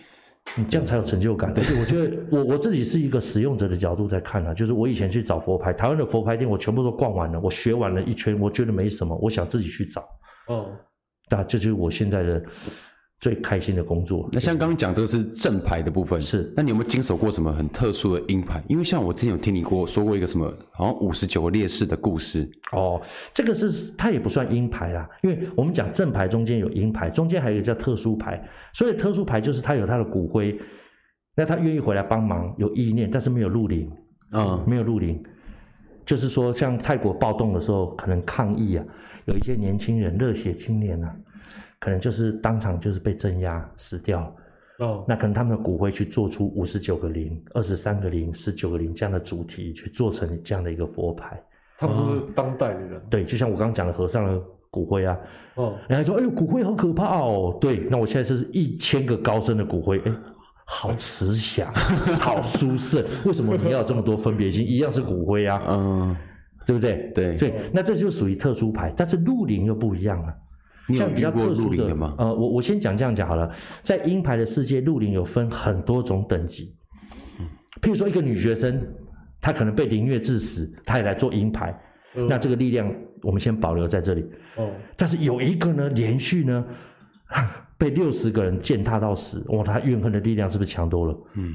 [0.58, 1.52] 你这样才有成就感。
[1.56, 10.08] 而且我觉得我我自己是一个使用者的角度在看啊，就是我以前去找佛牌，台湾的佛牌店我全部都逛完了，我学完了一圈，我觉得没什么，我想自己去找。
[10.48, 10.70] 哦，
[11.30, 12.44] 那这就是我现在的
[13.20, 14.30] 最开心的工作。
[14.32, 16.52] 那像刚刚讲这个是正牌的部分，是。
[16.56, 18.64] 那你有没有经手过什么很特殊的阴牌？
[18.68, 22.48] 因为像我之前有听你过说过一个什么，好像五十九个烈士的故事。
[22.72, 23.02] 哦，
[23.34, 28.44] 这个是它也不算阴牌啦，因为我们讲正牌中间有阴牌，中间还有一个叫特殊牌。
[28.74, 30.60] 所以特殊牌就是他有他的骨灰，
[31.36, 33.90] 那他愿意回来帮忙，有意念，但是没有入灵，
[34.32, 35.24] 啊、嗯，没有入灵。
[36.06, 38.86] 就是说，像泰国暴动的时候，可能抗议啊，
[39.26, 41.16] 有一些年轻人热血青年啊。
[41.80, 44.36] 可能就是当场就是被镇压死掉，
[44.80, 51.42] 哦，那可能他们的骨灰去做出五十九个零、二十三个零、十九个零这样的主题，去做成这样的一个佛牌。
[51.78, 55.18] 他们都是当代的人，对，就像我刚刚讲的和尚的骨灰啊，
[55.56, 60.12] 哦，人家说，哎呦，骨灰好可怕哦，对，那我现在是一千个高僧的骨灰，哎，
[60.66, 61.70] 好慈祥，
[62.18, 64.66] 好殊胜，为什么你要有这么多分别心？
[64.66, 66.16] 一样是骨灰啊，嗯，
[66.66, 67.12] 对不对？
[67.14, 70.34] 对，对，那这就属于特殊牌，但是入灵又不一样了。
[70.90, 73.50] 像比较特殊的，的呃，我我先讲这样讲好了，
[73.84, 76.76] 在鹰牌的世界，入林有分很多种等级。
[77.82, 78.82] 譬如说，一个女学生，
[79.42, 81.78] 她可能被凌虐致死，她也来做鹰牌，
[82.16, 84.24] 嗯、那这个力量我们先保留在这里。
[84.58, 86.66] 哦，但是有一个呢，连续呢，
[87.78, 91.18] 被六十个人践踏到死，哇，她怨恨的力量是不是强多了？
[91.34, 91.54] 嗯，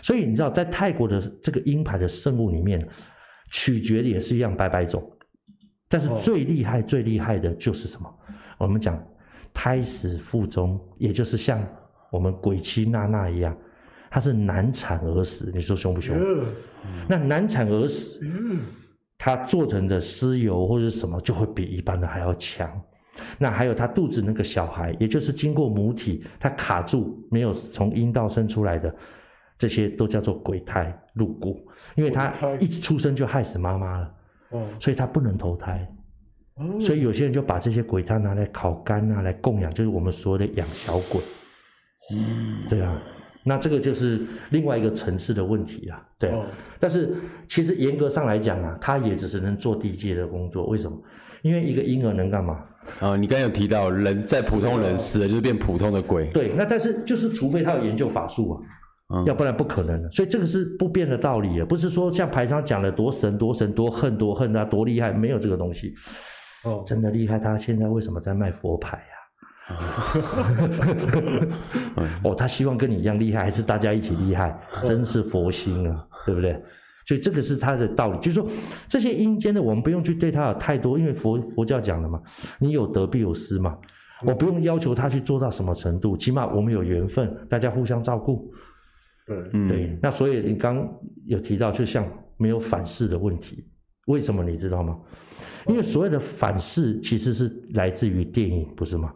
[0.00, 2.88] 所以你知道，在泰国的这个鹰牌的圣物里面，
[3.50, 5.02] 取决的也是一样百百种，
[5.88, 8.08] 但是最厉害、最厉害的就是什么？
[8.58, 9.02] 我们讲
[9.54, 11.64] 胎死腹中，也就是像
[12.10, 13.56] 我们鬼妻娜娜一样，
[14.10, 16.16] 她是难产而死，你说凶不凶？
[17.08, 18.20] 那难产而死，
[19.16, 22.68] 她做成的尸油或者什么就会比一般的还要强。
[23.36, 28.94] 那还有她肚子那个小孩，也就是经过母体，她卡住没有从阴道生出来的，
[29.56, 34.14] 这些都叫做鬼胎入骨，因为她一出生就害死妈妈了，
[34.78, 35.84] 所以她不能投胎。
[36.80, 41.20] 所以有些人就把这些鬼他拿来烤干啊，来供养，就是我们说的养小鬼。
[42.12, 43.00] 嗯，对啊。
[43.44, 46.30] 那这个就是另外一个层次的问题啊，对。
[46.30, 46.44] 哦、
[46.78, 47.14] 但是
[47.48, 50.66] 其实严格上来讲啊，他也只是能做地界的工作。
[50.66, 50.98] 为什么？
[51.42, 52.54] 因为一个婴儿能干嘛？
[53.00, 56.26] 啊、哦，你刚才有提到，人在普通人死了就是变普通的鬼。
[56.26, 58.60] 对，那但是就是除非他有研究法术啊，
[59.14, 60.10] 嗯、要不然不可能的。
[60.10, 65.94] 所以这个是不变的道理啊，不是说像牌商讲的多神多神多恨多恨啊多厉害，没有这个东西。
[66.64, 69.14] 哦，真的厉害，他现在为什么在卖佛牌啊？
[72.24, 74.58] 哦， 他希望跟你一样厉害，还是大家一起厉害？
[74.84, 76.60] 真是佛心啊，对不对？
[77.06, 78.46] 所以这个是他的道理，就是说
[78.86, 82.20] 这些阴间的，我们不用去对他有太多，因为佛佛教讲了嘛，
[82.58, 83.78] 你有得必有失嘛，
[84.26, 88.50] 我不用要求他去做到什么程度，起码我们有缘分，大家互相照顾。
[89.26, 90.86] 对，对，那所以你刚
[91.24, 92.06] 有提到，就像
[92.36, 93.66] 没有反噬的问题，
[94.06, 94.98] 为什么你知道吗？
[95.68, 99.12] 因为所谓的反噬其实是来自于电影，不是吗？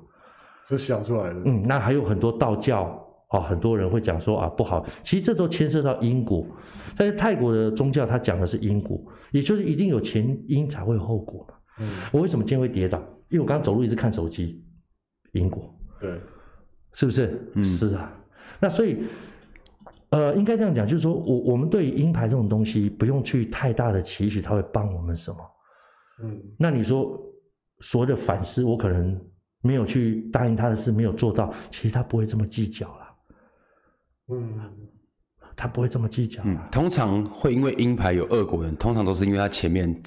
[0.69, 1.43] 是想出来的。
[1.45, 2.83] 嗯，那还有很多道教
[3.29, 6.47] 啊、哦，很多人会讲说啊不好，其实这都牵涉到因果。
[6.97, 11.55] 但是泰国的宗教，它讲的是因果，也就是一定有前因才会有后果嘛。
[11.81, 12.99] 嗯，我为什么今天会跌倒？
[13.29, 14.63] 因为我刚刚走路一直看手机，
[15.33, 15.75] 因果。
[16.01, 16.21] 对，
[16.93, 17.51] 是不是？
[17.55, 18.13] 嗯，是啊。
[18.61, 18.99] 那所以，
[20.11, 25.39] 呃，应该这样讲，就是说我我们对于鹰牌这种东西，不用去太大的期许，它会帮我们什么？
[26.23, 27.21] 嗯，那你说
[27.81, 29.21] 所谓的反思，我可能。
[29.65, 33.15] 没有去答应他的事，没有做到，其实他不会这么计较了。
[34.33, 34.61] 嗯，
[35.55, 36.43] 他不会这么计较。
[36.45, 40.03] 嗯，通常会因为阴牌有恶果人，通常都是因为他前面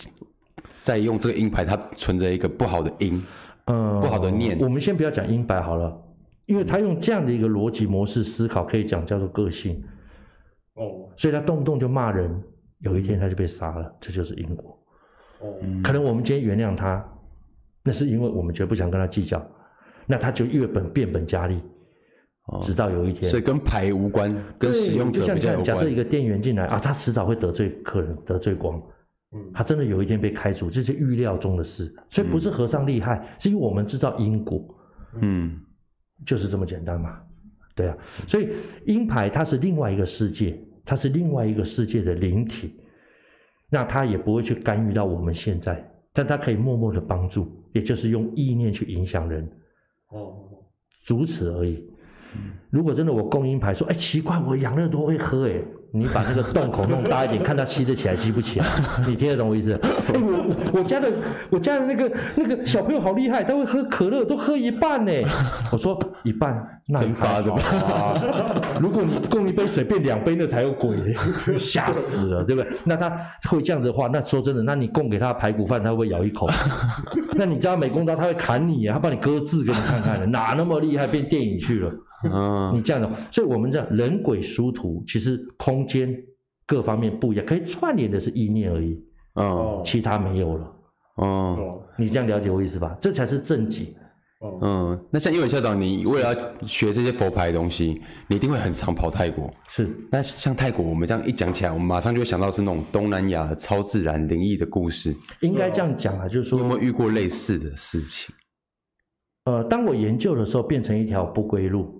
[0.81, 3.23] 在用这个阴牌，他存着一个不好的因，
[3.67, 4.59] 嗯，不好的念。
[4.59, 6.05] 我们先不要讲阴牌好了，
[6.47, 9.81] 因为他用这样的一个逻辑模式思考，可以讲叫做个性。
[10.73, 12.43] 哦，所以他动不动就骂人，
[12.79, 14.74] 有一天他就被杀了，这就是因果。
[15.39, 17.03] 哦，可能我们今天原谅他。
[17.87, 19.39] 那是因为我们绝不想跟他计较，
[20.07, 21.61] 那他就越本变本加厉，
[22.47, 25.63] 哦，直到有一天，所以跟牌无关，跟使用者比较有关。
[25.63, 28.81] 假设一个店员进来啊，他迟早会得罪客人，得罪光，
[29.35, 31.93] 嗯，他真的有一天被开除，这是预料中的事。
[32.09, 34.65] 所以不是和尚厉害，嗯，是因为我们知道因果，
[35.21, 35.55] 嗯，
[36.25, 37.19] 就是这么简单嘛，
[37.75, 37.95] 对啊。
[38.25, 38.49] 所以
[38.87, 42.79] 阴牌它是另外一个世界，它是另外一个世界的灵体，
[43.69, 45.83] 那他也不会去干预到我们现在。
[46.13, 49.45] 但他可以默默的帮助，也就是用意念去影响人，
[50.09, 50.33] 哦，
[51.05, 51.85] 如此而已。
[52.69, 55.61] 如果真的我供应牌说，哎，奇怪，我养乐多会喝，哎。
[55.97, 58.65] 你把那个洞口弄大一点，看它吸得起来吸不起来，
[59.07, 59.73] 你听得懂我意思？
[60.13, 61.11] 哎，我我家的
[61.49, 65.11] 我家的那个那个小朋友好厉害，他会喝可乐，都喝一半呢。
[65.71, 66.55] 我说一半，
[66.87, 68.13] 那还好啊。
[68.81, 71.15] 如果你供一杯水变两杯，那才有鬼，
[71.57, 72.71] 吓死了，对不对？
[72.83, 73.09] 那他
[73.49, 76.49] 会这样子的话，那说真的，那你供给他排骨饭，他会咬一口？
[77.37, 81.91] 那你家美工刀他会砍你啊，他帮你割字给你看看的，哪那么厉害，变电影去了？
[82.31, 86.15] 嗯，你这样的，所以我们这样人鬼殊途，其实空间
[86.65, 89.03] 各方面不一样，可以串联的是意念而已，
[89.33, 90.75] 哦，其他没有了，
[91.17, 92.97] 哦，你这样了解我意思吧？
[92.99, 93.95] 这才是正解。
[94.61, 99.51] 嗯，那像一伟校长，你为了要学这些佛牌的东西，你一定会很常跑泰国。
[99.67, 105.15] 是，那像泰国，我们这样一讲起来，我们马上就会想到是那种东南亚超自然灵异的故事。
[105.39, 108.35] 应该这样讲啊，就是说，有没有遇过类似的事情？
[109.45, 111.94] 呃，当我研究的时候，变成一条不归路。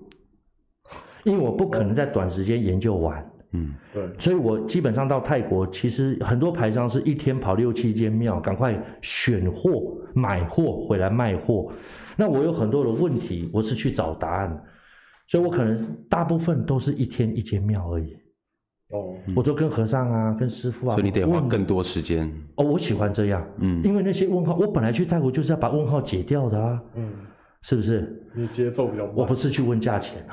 [1.26, 11.72] 因为我不可能在短时间研究完，嗯，对，所以我基本上到泰国，其实很多牌商是一天跑六七间庙，赶快选货、买货回来卖货。
[12.16, 14.64] 那我有很多的问题，我是去找答案，
[15.26, 18.16] 所以我可能大部分都是一天一间庙而已。
[18.90, 22.32] 哦，我都跟和尚啊、跟师傅啊，所以你得花更多时间。
[22.54, 27.10] 哦，我喜欢这样，嗯，因为那些问号，我本来去泰国就是要把问号解掉的啊，嗯。
[27.66, 28.22] 是不是？
[28.32, 29.16] 你节奏比较慢。
[29.16, 30.24] 我不是去问价钱。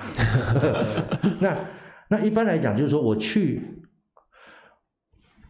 [1.42, 1.58] 那
[2.08, 3.60] 那一般来讲，就是说我去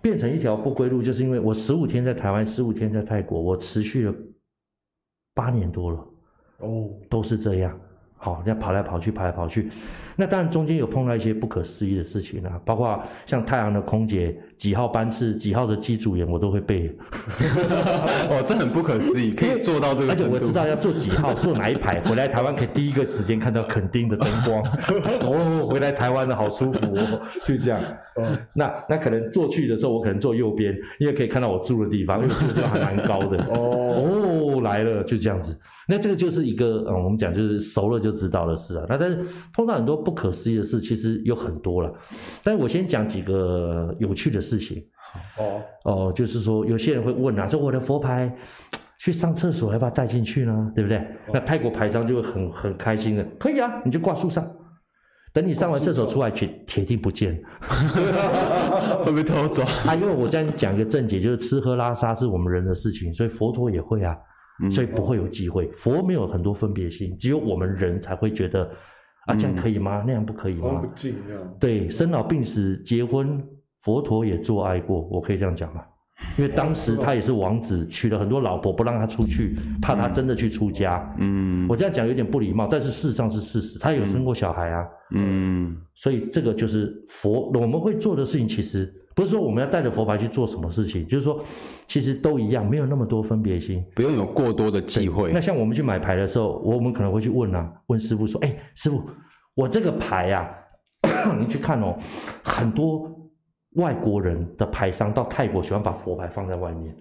[0.01, 4.15] 变成一条不归路，就是因为我十五天在台湾，十五天在泰国，我持续了
[5.33, 5.97] 八年多了。
[6.59, 7.77] 哦，都是这样。
[8.23, 9.69] 好，要跑来跑去，跑来跑去。
[10.15, 16.89] 那当然中间有碰到一些不可思议的事情啊，包括像太阳的空姐几号班次、几号的机组员，我都会背。
[18.29, 20.11] 哦，这很不可思议，可以做到这个。
[20.11, 24.63] 而且我知道要坐几号，坐哪一排，回来台湾可以第一个时间看到垦丁的灯光。
[25.21, 27.81] 哦，回来台湾的好舒服哦，就这样。
[28.15, 33.37] 哦，那那可能坐去的时候，我可能坐右边，因为可以看到我住的地方，因为住的地方还蛮高的。
[33.45, 35.57] 哦，哦，来了，就这样子。
[35.87, 38.85] 那这个就是一个，嗯，我们讲就是熟了就知道的事啊。
[38.87, 41.93] 那但是碰到很多不可思议的事，其实有很多了。
[42.43, 44.83] 但是我先讲几个有趣的事情。
[45.37, 48.33] 哦哦，就是说有些人会问啊，说我的佛牌
[48.99, 50.71] 去上厕所要不要带进去呢？
[50.73, 51.05] 对不对？
[51.31, 54.49] 那泰国牌商就会很很开心的，可以啊，你就挂树上。
[55.33, 57.41] 等你上完厕所出来，铁铁定不见，
[59.03, 59.95] 会被偷走啊！
[59.95, 64.15] 因为我这样讲一个正解，就是吃喝拉撒是我们人的事情，所以佛陀也会啊，
[64.71, 65.69] 所以不会有机会。
[65.71, 68.69] 佛没有很多分别心，只有我们人才会觉得
[69.25, 70.03] 啊，这样可以吗？
[70.05, 70.81] 那样不可以吗？
[71.59, 73.41] 对，生老病死、结婚，
[73.81, 75.83] 佛陀也做爱过，我可以这样讲吗？
[76.37, 81.11] 因为当时他也是王子，娶了很多老婆，不让他出去，怕他真的去出家。
[81.17, 84.87] 嗯，我这样讲有点不礼貌，但是事实上是事实，他有生过小孩啊。
[85.15, 91.43] 嗯，所以这个就是佛我们会做的事情，其实不是说我们要带着佛牌去做什么事情，就是说
[91.87, 95.31] 其实都一样，没有那么多分别心，不用有过多的忌讳。
[95.33, 99.01] 那像我们去买牌的时候，我们可能会去问啊，问师傅说：“哎，师傅，
[99.55, 100.53] 我这个牌呀，
[101.39, 101.97] 你去看哦，
[102.43, 103.09] 很多。”
[103.77, 106.95] 外国人的牌商到泰国喜欢把佛牌放在外面，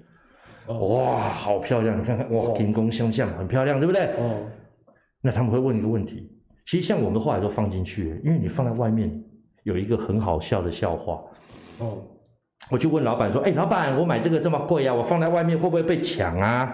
[0.69, 1.99] 哇，好漂亮！
[1.99, 4.07] 你看看，哇，金光相向，很漂亮，对不对？
[4.17, 4.49] 哦。
[5.21, 6.33] 那他们会问一个问题，
[6.65, 9.13] 其实像我们后来都放进去，因为你放在外面
[9.65, 11.23] 有一个很好笑的笑话。
[11.79, 11.99] 哦。
[12.71, 16.73] 我就问老板说：“哎，老板，我买这个这么贵啊，我放在外面会不会被抢啊？”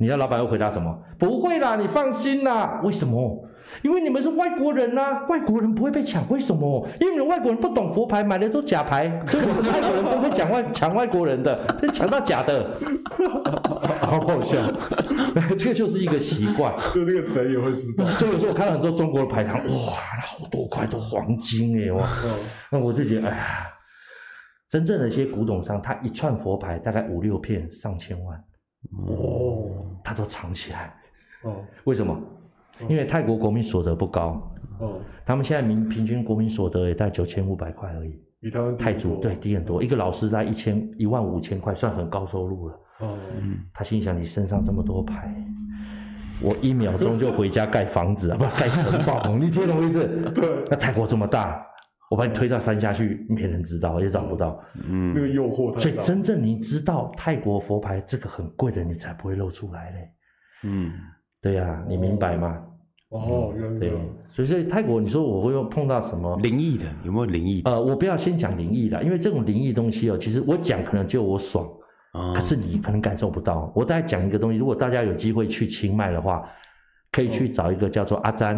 [0.00, 0.96] 你知道老板会回答什么？
[1.18, 2.80] 不会啦，你放心啦。
[2.84, 3.44] 为什么？
[3.82, 6.88] 因为你们是外国人呐、啊，外国人不会被抢，为什么？
[7.00, 11.60] 因为你们外国人不懂佛牌，买的都假牌，所以我们泰国人都会抢外 抢外国人的，
[11.92, 12.70] 抢到假的，
[14.00, 14.56] 好好笑。
[15.58, 18.06] 这个就是一个习惯，就那个贼也会知道。
[18.06, 19.92] 所以有时候我看到很多中国的牌堂，哇，
[20.24, 22.08] 好多块都黄金哎，哇，
[22.70, 23.66] 那我就觉得，哎呀，
[24.68, 28.38] 真正的一些古董商，他一串佛牌大概五六片，上千万，
[29.06, 29.70] 哦，
[30.04, 30.94] 他都藏起来，
[31.42, 32.18] 哦，为什么？
[32.88, 34.40] 因为泰国国民所得不高，
[34.78, 39.82] 哦，他们现在民平均国民所得也在九千五百块而已，比他们泰铢对低很多。
[39.82, 42.80] 一个老师在一千一万五千块，算很高收入了。
[43.00, 43.18] 哦，
[43.74, 45.34] 他心想：你身上这么多牌，
[46.40, 50.06] 我一秒钟就回家盖房子啊，不盖城堡， 你听懂意思？
[50.32, 50.64] 对。
[50.70, 51.60] 那泰国这么大，
[52.10, 54.58] 我把你推到山下去，没人知道，也找不到。
[54.88, 55.80] 嗯，那个诱惑太大。
[55.80, 60.10] 所以真正你知道泰国佛牌这个很贵的，你才不会露出来嘞。
[60.64, 60.92] 嗯。
[61.40, 62.60] 对呀、啊，你明白吗？
[63.10, 63.92] 哦，原来对，
[64.28, 66.84] 所以在泰国，你说我会碰到什么灵异的？
[67.04, 67.70] 有没有灵异的？
[67.70, 71.64] 呃，我不要先讲灵异的，因为这种灵异东西哦，其实我讲可能就我爽，
[72.12, 73.72] 哦、可是你可能感受不到。
[73.74, 76.46] 我再讲一个东西，如果大家有机会去清迈的话，
[77.12, 78.56] 可以去找一个叫做阿詹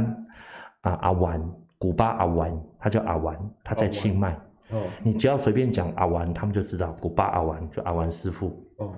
[0.80, 1.40] 啊阿玩
[1.76, 2.50] 古巴阿玩，
[2.80, 4.32] 他叫阿玩，他在清迈。
[4.70, 8.64] 哦，你只要随便讲阿玩，他们就知道古巴阿玩就阿玩师傅。
[8.76, 8.94] 哦，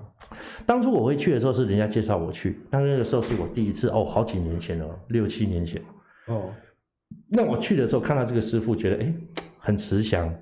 [0.66, 5.82] 当初我会去的时候是人家介绍我去，但那个时候是我第一次哦，好几年前了，六七年前。
[6.26, 6.50] 哦，
[7.26, 9.14] 那我去的时候看到这个师傅，觉得哎，
[9.58, 10.32] 很慈祥，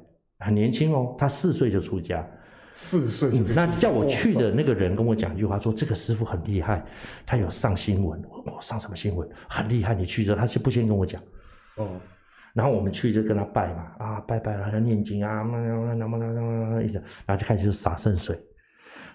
[0.41, 2.26] 很年轻哦，他四岁就出家。
[2.72, 3.45] 四岁、嗯。
[3.55, 6.84] 那叫我去的那个人跟我讲一句话，说这个师傅很厉害，
[7.24, 8.20] 他有上新闻。
[8.28, 9.28] 我上什么新闻？
[9.49, 11.22] 很厉害，你去之后他先不先跟我讲。
[11.76, 11.88] 哦。
[12.55, 15.42] 然后我们去就跟他拜嘛，啊拜拜，然后念经啊，
[16.82, 16.94] 一直，
[17.26, 18.38] 然后就开始就洒圣水。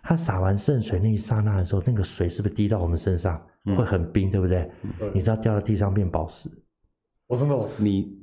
[0.07, 3.41] 他洒完圣水那一刹那的时候，那个水是不是滴到我们身上
[3.75, 4.69] 会很冰，对不对？
[5.13, 6.47] 你知道掉到地上变宝石。
[7.27, 8.15] 我真的，你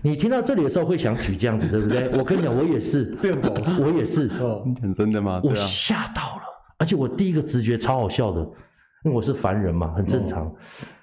[0.00, 2.08] 你听到这里的时候会想举这样子，对不对？
[2.18, 4.30] 我跟你讲，我也是 变宝石，我也是。
[4.64, 5.40] 你讲真的吗？
[5.44, 6.42] 我吓到了，
[6.78, 8.40] 而且我第一个直觉超好笑的，
[9.04, 10.50] 因为我是凡人嘛，很正常。
[10.50, 10.95] 他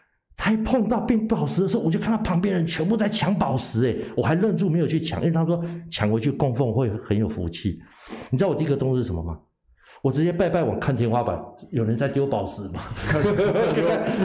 [0.51, 7.79] 一碰到变宝石的时候，我就看到旁边人全部在抢宝石，哎，我还愣住没有去抢，因为他说抢回去供奉会很有福气。
[8.29, 9.37] 你知道我第一个动作是什么吗？
[10.01, 11.41] 我直接拜拜，我看天花板，
[11.71, 12.81] 有人在丢宝石吗？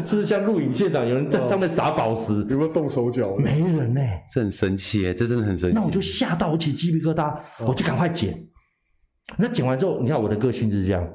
[0.05, 2.35] 是不是像录影现场有人在上面撒宝石？
[2.51, 3.37] 有没有动手脚？
[3.37, 4.01] 没人呢，
[4.35, 5.77] 这很神奇哎，这真的很神奇。
[5.77, 7.33] 那我就吓到，我起鸡皮疙瘩，
[7.64, 8.37] 我就赶快捡。
[9.37, 11.09] 那捡完之后，你看我的个性就是这样，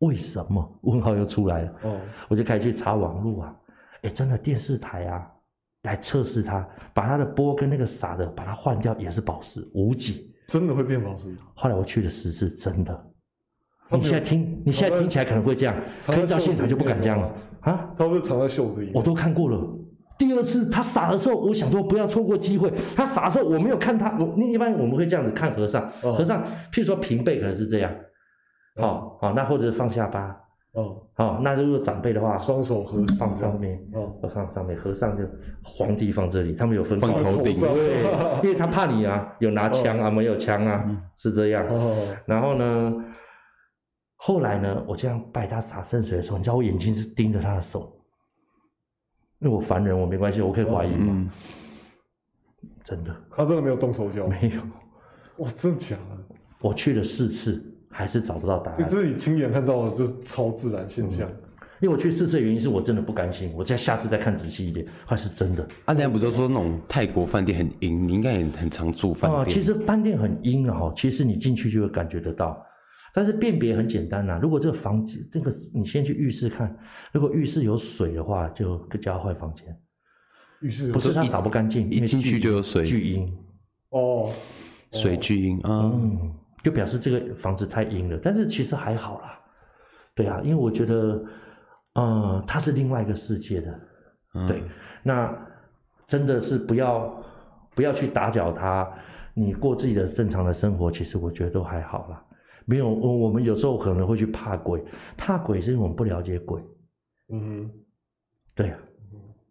[0.00, 0.78] 为什么？
[0.82, 1.72] 问号又出来了。
[1.84, 1.96] 哦，
[2.28, 3.54] 我就开始去查网路啊。
[4.02, 5.26] 哎，真的电视台啊，
[5.82, 10.14] 来测试它，把它的波跟那个傻的，把它换掉，也是宝石，无解，
[10.48, 11.36] 真的会变宝石。
[11.54, 13.06] 后来我去了十次，真的。
[13.92, 15.74] 你现在听，你现在听起来可能会这样，
[16.06, 17.26] 可是到现场就不敢这样了
[17.60, 17.92] 啊。
[17.98, 18.92] 他会不会藏在袖子里？
[18.94, 19.60] 我都看过了。
[20.16, 22.72] 第二次他傻的时候，我想说不要错过机会。
[22.94, 27.92] 他傻的时候我没有看他，我一般我们会这样子看和尚，和尚，譬如说平背可能是这样，
[28.76, 30.36] 好好，那或者是放下巴。
[30.72, 35.22] 哦，好，那如果长辈的话，双手合放上面，哦，放上面，合上就
[35.62, 38.04] 皇帝放这里，他们有分放头顶，对，
[38.42, 40.82] 因为他怕你啊，有拿枪啊，没有枪啊，
[41.18, 41.62] 是这样。
[42.24, 42.94] 然后呢，
[44.16, 48.00] 后来呢，我这样拜他洒圣水的时候，你知道我眼睛是盯着他的手，
[49.40, 51.30] 因为我凡人，我没关系，我可以怀疑嘛。
[52.82, 56.36] 真的，他真的没有动手脚，没有，哇，真的假的？
[56.62, 57.69] 我去了四次。
[58.00, 58.88] 还是找不到答案。
[58.88, 61.28] 这是你亲眼看到的，就是超自然现象。
[61.80, 65.62] 因为我去试车的原因是我真的不甘心，我再下次再看仔细一点，还是真的。
[65.86, 69.40] 啊，人家不都说那种泰国饭店很阴，你应该也很常住饭店。
[69.40, 72.62] 啊，其实饭店很阴啊，其实你进去就会感觉得到。
[73.14, 76.76] 但是辨别很简单呐、啊，如果这个房间，这个你先去浴室看，
[77.12, 79.64] 如果浴室有水的话，就叫他换房间。
[80.60, 83.32] 浴室不是它扫不干净，一进去就有水，巨阴
[83.88, 84.30] 哦，
[84.92, 86.30] 水巨阴啊，嗯，
[86.62, 88.18] 就表示这个房子太阴了。
[88.22, 89.38] 但是其实还好啦，
[90.14, 91.24] 对啊，因为我觉得，
[91.94, 93.80] 呃，它是另外一个世界的，
[94.34, 94.62] 嗯、对，
[95.02, 95.36] 那
[96.06, 97.24] 真的是不要
[97.74, 98.88] 不要去打搅它，
[99.34, 102.24] 你过自己的正常的生活，其实我觉得都还好啦。
[102.66, 104.84] 没有，我我们有时候可能会去怕鬼，
[105.16, 106.62] 怕鬼是因为我们不了解鬼。
[107.32, 107.70] 嗯哼，
[108.54, 108.78] 对啊，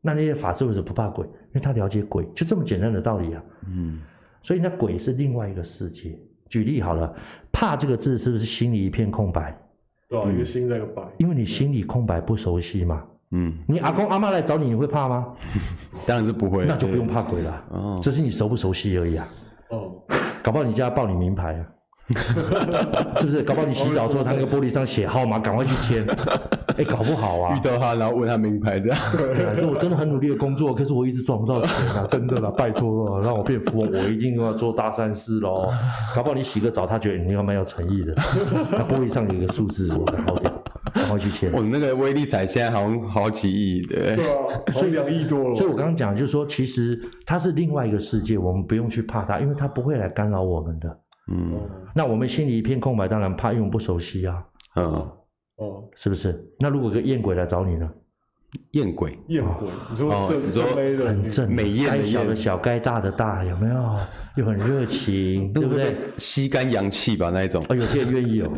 [0.01, 1.25] 那那些法师为什么不怕鬼？
[1.25, 3.43] 因为他了解鬼，就这么简单的道理啊。
[3.67, 4.01] 嗯，
[4.43, 6.17] 所以那鬼是另外一个世界。
[6.49, 7.13] 举例好了，
[7.51, 9.57] 怕这个字是不是心里一片空白？
[10.09, 11.03] 对啊，一个心在一个白。
[11.17, 13.03] 因为你心里空白，不熟悉嘛。
[13.31, 15.33] 嗯，你阿公阿妈来找你，你会怕吗？
[16.07, 17.65] 当然是不会，那就不用怕鬼了。
[17.69, 19.27] 哦，只是你熟不熟悉而已啊。
[19.69, 19.93] 哦，
[20.41, 21.65] 搞不好你家报你名牌啊。
[23.17, 23.43] 是不是？
[23.43, 26.05] 搞不好你洗澡的时候，他那个玻璃上写号码，赶快去签。
[26.79, 28.97] 哎、欸，搞不好啊，遇到他然后问他名牌这样。
[29.17, 35.69] 对啊， 说我真的很努力的工作，可是我一直赚不到钱啊，真的啦，拜托啊，让我变富翁，我一定要做大善事喽。
[36.15, 38.13] 搞不好你洗个澡，他觉得你要蛮有诚意的。
[38.71, 40.53] 那玻璃上有一个数字，我的好点，
[40.93, 41.51] 赶快去签。
[41.51, 44.15] 我、哦、那个威力彩现在好像好几亿，对。
[44.15, 44.33] 对啊，
[44.73, 45.55] 所以两亿多了。
[45.55, 50.97] 所以我刚刚讲就是说，其实它是另外一个世界，我们不用去怕它，因为它不会来干扰我们的。
[51.31, 51.59] 嗯，
[51.93, 54.45] 那我们心里一片空白，当然怕，因为我们不熟悉啊。
[54.75, 54.85] 嗯，
[55.57, 56.43] 哦，是不是？
[56.59, 57.91] 那如果个艳鬼来找你呢？
[58.71, 63.99] 验鬼，艳鬼，你说正正妹的，很正，美艳，该小的小，该大的大，有没有？
[64.35, 65.95] 又很热情，对不对？
[66.17, 67.65] 吸干阳气吧，那一种。
[67.67, 68.51] 哦，有些人愿意哦，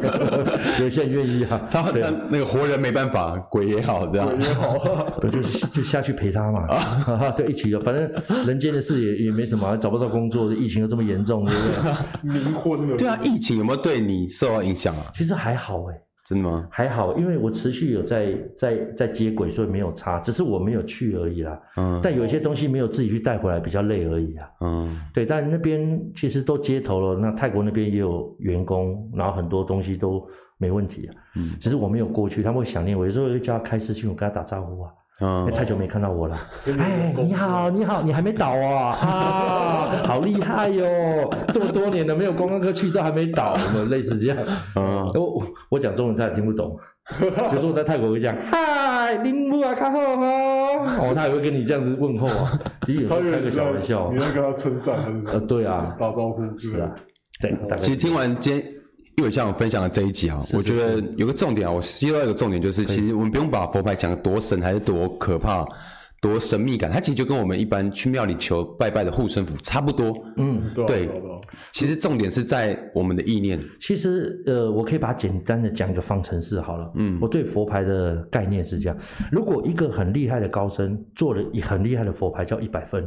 [0.80, 1.60] 有些人愿意啊。
[1.70, 1.92] 他他
[2.28, 4.26] 那个活人没办法，鬼也好，这样。
[4.28, 5.42] 鬼也好， 就
[5.72, 6.66] 就下去陪他嘛。
[6.66, 8.10] 啊， 对，一起的，反正
[8.46, 12.40] 人间的事也也没什么，找不到工作，疫情又这么严重，对不对？
[12.40, 12.96] 冥婚了。
[12.96, 15.12] 对啊，疫情有没有对你受到影响啊？
[15.14, 16.07] 其实还好哎。
[16.28, 16.68] 真的吗？
[16.70, 21.58] 还好，因为我持续有在在在接轨，所以没有差，只是我没有去而已啦。
[21.78, 21.98] 嗯。
[22.02, 24.50] 但有一些东西没有自己去带回来，比较累而已啊。
[24.60, 25.00] 嗯。
[25.14, 31.10] 对，但那边其实都接头了，那泰国那边也有员工，然后很多东西都没问题啊。
[31.36, 31.56] 嗯。
[31.58, 34.92] 只是我没有过去，他们会想念我，有时候会叫他开视讯，我跟他打招呼啊。
[35.20, 36.36] 嗯、欸，太久没看到我了。
[36.78, 38.94] 哎，你好，你好，你还没倒啊？
[39.02, 41.36] 啊，好厉害哟、哦！
[41.52, 44.38] 这么多年了，没有观光客去都还没倒，有没有类似这样？
[44.76, 46.78] 嗯，我我讲中文他也听不懂。
[47.18, 50.26] 比如说我在泰国会讲，嗨，林木啊，看好吗？
[51.00, 52.52] 哦，他也会跟你这样子问候啊。
[52.86, 54.12] 其实有时候开个小玩笑。
[54.12, 55.26] 你在跟他称赞还是？
[55.26, 56.90] 呃，对啊，打招呼是啊。
[57.40, 58.77] 对，其实听完今天。
[59.18, 65.66] 因为像我分享的这一集啊，我觉得有个重点啊，我吸到一个重点就是，其实我们不用把佛牌讲得多神还是多可怕、
[66.20, 70.16] 多神秘感，它其实就跟我们一般去庙里求拜拜的护身符差不多。
[70.36, 71.10] 嗯，对。
[71.72, 73.60] 其实重点是在我们的意念。
[73.80, 76.88] 其实呃，我可以把它简单的讲一个方程式好了。
[76.94, 78.96] 嗯，我对佛牌的概念是这样：
[79.32, 83.04] 如果一个很厉害的高僧做了一很厉害的佛牌，叫一百分。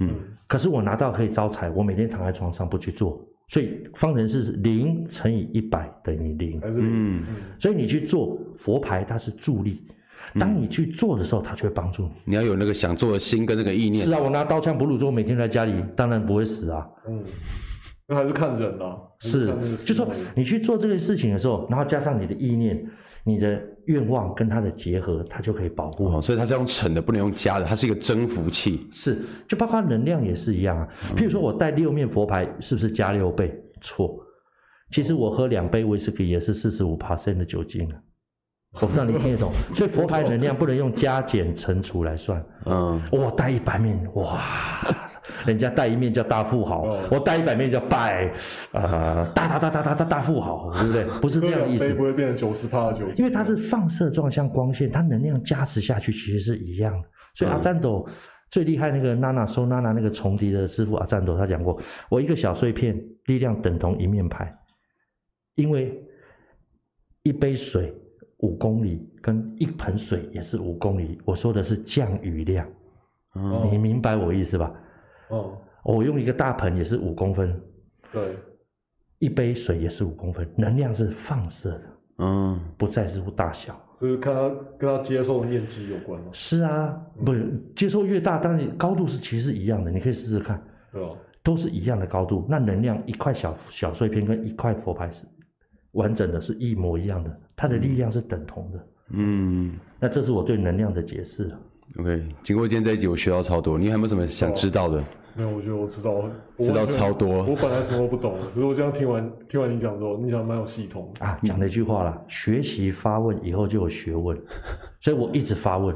[0.00, 0.10] 嗯，
[0.48, 3.24] 可是我拿到可以招财，我每天躺在床上不去做。
[3.48, 6.60] 所以方程式是零乘以一百等于零。
[6.64, 7.22] 嗯，
[7.58, 9.86] 所以你去做佛牌，它是助力。
[10.38, 12.10] 当你去做的时候，它就会帮助你。
[12.24, 14.04] 你要有那个想做的心跟那个意念。
[14.04, 16.86] 是啊，我拿刀枪不入之后，每天在家里，当然不会死啊。
[17.06, 17.22] 嗯，
[18.08, 18.96] 那还是看人啊。
[19.20, 22.84] 是，就说你去做这个事情的时候，然后加上你的意念。
[23.24, 26.06] 你的愿望跟它的结合，它就可以保护。
[26.08, 28.86] 哦，所以它是用乘的，不能用加的，它是一个增幅器。
[28.92, 29.18] 是，
[29.48, 30.86] 就包括能量也是一样啊。
[31.16, 33.58] 譬如说我带六面佛牌，是不是加六倍？
[33.80, 34.14] 错，
[34.90, 37.98] 其实我喝两杯威士忌也是四十五%的酒精啊。
[38.80, 42.44] 我不知道你听得懂，所以佛牌能量不能用加减乘除来算。
[42.66, 44.40] 嗯，我带一百面，哇，
[45.46, 48.32] 人家带一面叫大富豪，我带一百面叫拜，
[48.72, 51.04] 呃，大大大大大大大富豪，对不对？
[51.20, 51.92] 不是这样的意思。
[51.94, 57.08] 不会变成九十趴的酒，因为它是放射状，像光线，它能量加持下去其实是一样的。
[57.34, 58.06] 所以阿赞斗
[58.50, 64.52] 最厉害那个娜娜收娜娜那个重叠的师傅阿赞斗他讲过，我一个小碎片力量等同一面牌，
[65.56, 66.00] 因为
[67.22, 67.94] 一杯水。
[68.38, 72.68] 五公里跟一盆水也是五公里，我说的是降雨量，
[73.34, 74.70] 哦、你明白我意思吧？
[75.34, 77.60] 哦，我用一个大盆也是五公分，
[78.12, 78.36] 对，
[79.18, 81.82] 一杯水也是五公分，能量是放射的，
[82.18, 84.48] 嗯，不在乎大小，就是看他
[84.78, 86.28] 跟他接受的面积有关吗？
[86.32, 90.62] 是啊，不是接受越大，当然高度是其实是一样的，你可以试试看，
[90.92, 91.10] 对吧？
[91.42, 95.26] 都是一样的高度，那能量一块小小碎片跟一块佛牌是
[95.92, 97.40] 完整的，是一模一样的。
[97.54, 101.50] 它的力量是等同的，嗯，那这是我对能量的解释。
[101.98, 103.78] OK，经过今天这一集，我学到超多。
[103.78, 104.98] 你还有没有什么想知道的？
[104.98, 105.04] 哦、
[105.36, 106.24] 没有，我觉得我知道，
[106.58, 107.42] 知道超多。
[107.42, 111.38] 我本来什么都不懂，可是我这样听完听完你讲之后，你讲蛮有系统啊。
[111.42, 114.40] 讲了一句话啦，学习发问以后就有学问，
[115.02, 115.94] 所以我一直发问，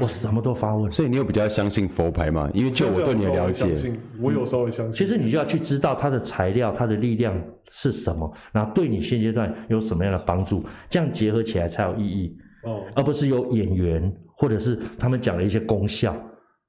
[0.00, 0.90] 我什么都发问。
[0.90, 2.48] 所以你有比较相信佛牌吗？
[2.54, 3.74] 因为就我对你的了解，
[4.20, 4.92] 我有稍微相信。
[4.92, 7.34] 其实你就要去知道它的材料、它的力量
[7.70, 12.38] 是什么，然后对你现阶段有什么样的帮助，这样结合起来才有意义。
[12.64, 14.14] 哦，而不是有演员。
[14.34, 16.16] 或者是他们讲的一些功效，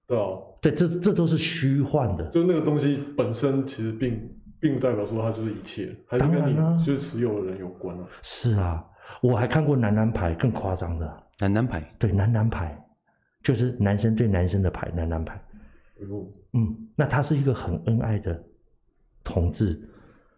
[0.08, 2.28] 对啊，对，这这都是虚幻的。
[2.30, 6.56] 就那个东西本身其实并并不代表说它就是一切，还是跟你
[6.86, 8.06] 就是持有的人有关啊。
[8.22, 8.86] 是啊，
[9.22, 11.24] 我还看过男男牌更夸张的。
[11.40, 11.96] 男男牌？
[11.98, 12.78] 对，男男牌
[13.42, 15.36] 就是男生对男生的牌，男男牌。
[16.10, 18.44] 哦，嗯，那他是一个很恩爱的
[19.24, 19.82] 同志，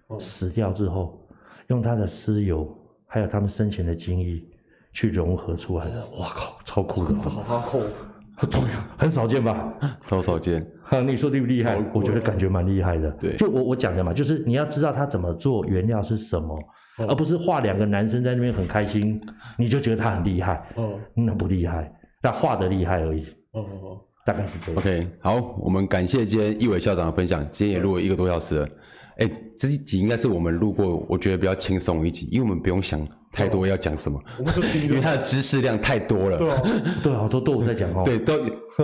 [0.07, 1.27] 哦、死掉之后，
[1.67, 2.77] 用他的尸油
[3.07, 4.41] 还有他们生前的精液。
[4.95, 7.13] 去融合出来的，哇靠，超酷的，
[8.37, 8.61] 扣，对，
[8.97, 9.73] 很少见吧？
[10.03, 10.65] 超少见。
[10.83, 11.77] 哈，你说厉不厉害？
[11.93, 13.09] 我觉得感觉蛮厉害的。
[13.11, 16.57] 对，就我我讲的嘛，就是你要知道他怎么做，原料是什么，
[17.07, 19.19] 而不是画两个男生在那边很开心，
[19.57, 20.63] 你就觉得他很厉害。
[20.75, 21.91] 哦，那不厉害，
[22.21, 23.23] 那画的厉害而已。
[23.51, 24.79] 哦哦哦，大概是这样。
[24.79, 28.67] OK，好，我们感谢今天一伟校长的分享，今天也录了一个多小时了。
[29.17, 32.99] 哎，这一集应该是我们录过，我觉得比较轻松一集，因为我们不用想。
[33.35, 34.17] 太多要讲什么？
[34.81, 36.37] 因为他的知识量太多了。
[36.37, 36.61] 对啊，
[37.03, 38.03] 对啊，都都在讲哦。
[38.07, 38.37] 对，都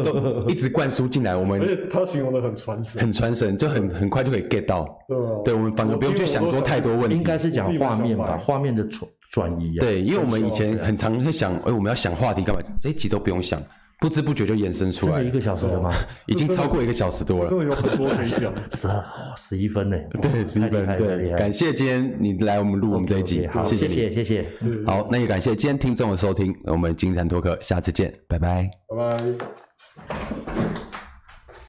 [0.03, 1.35] 都一直灌输进来。
[1.35, 4.83] 我们 而且他形容的很传神，很传神，就很很快就可以 get 到。
[5.07, 7.15] 对啊，对，我们反而不用去想说太多问题。
[7.15, 9.77] 应该是讲画面吧，画面的转转移。
[9.79, 12.61] 对，因为我们以前很常会想，哎，我们要想话题干嘛？
[12.81, 13.61] 这一集都不用想。
[14.01, 15.93] 不知不觉就延伸出来，一个小时了吗？
[16.25, 18.51] 已经超过一个小时多了，真的有很多可以讲。
[18.73, 19.05] 十二
[19.37, 19.95] 十一分呢？
[20.19, 20.97] 对，十一分。
[20.97, 24.43] 对，感谢今天你来我们录我们这一集，好，谢谢你，谢谢。
[24.87, 30.90] 好，那也感谢今天听众的收听，我们精彩脱客，下次见，拜拜，拜拜。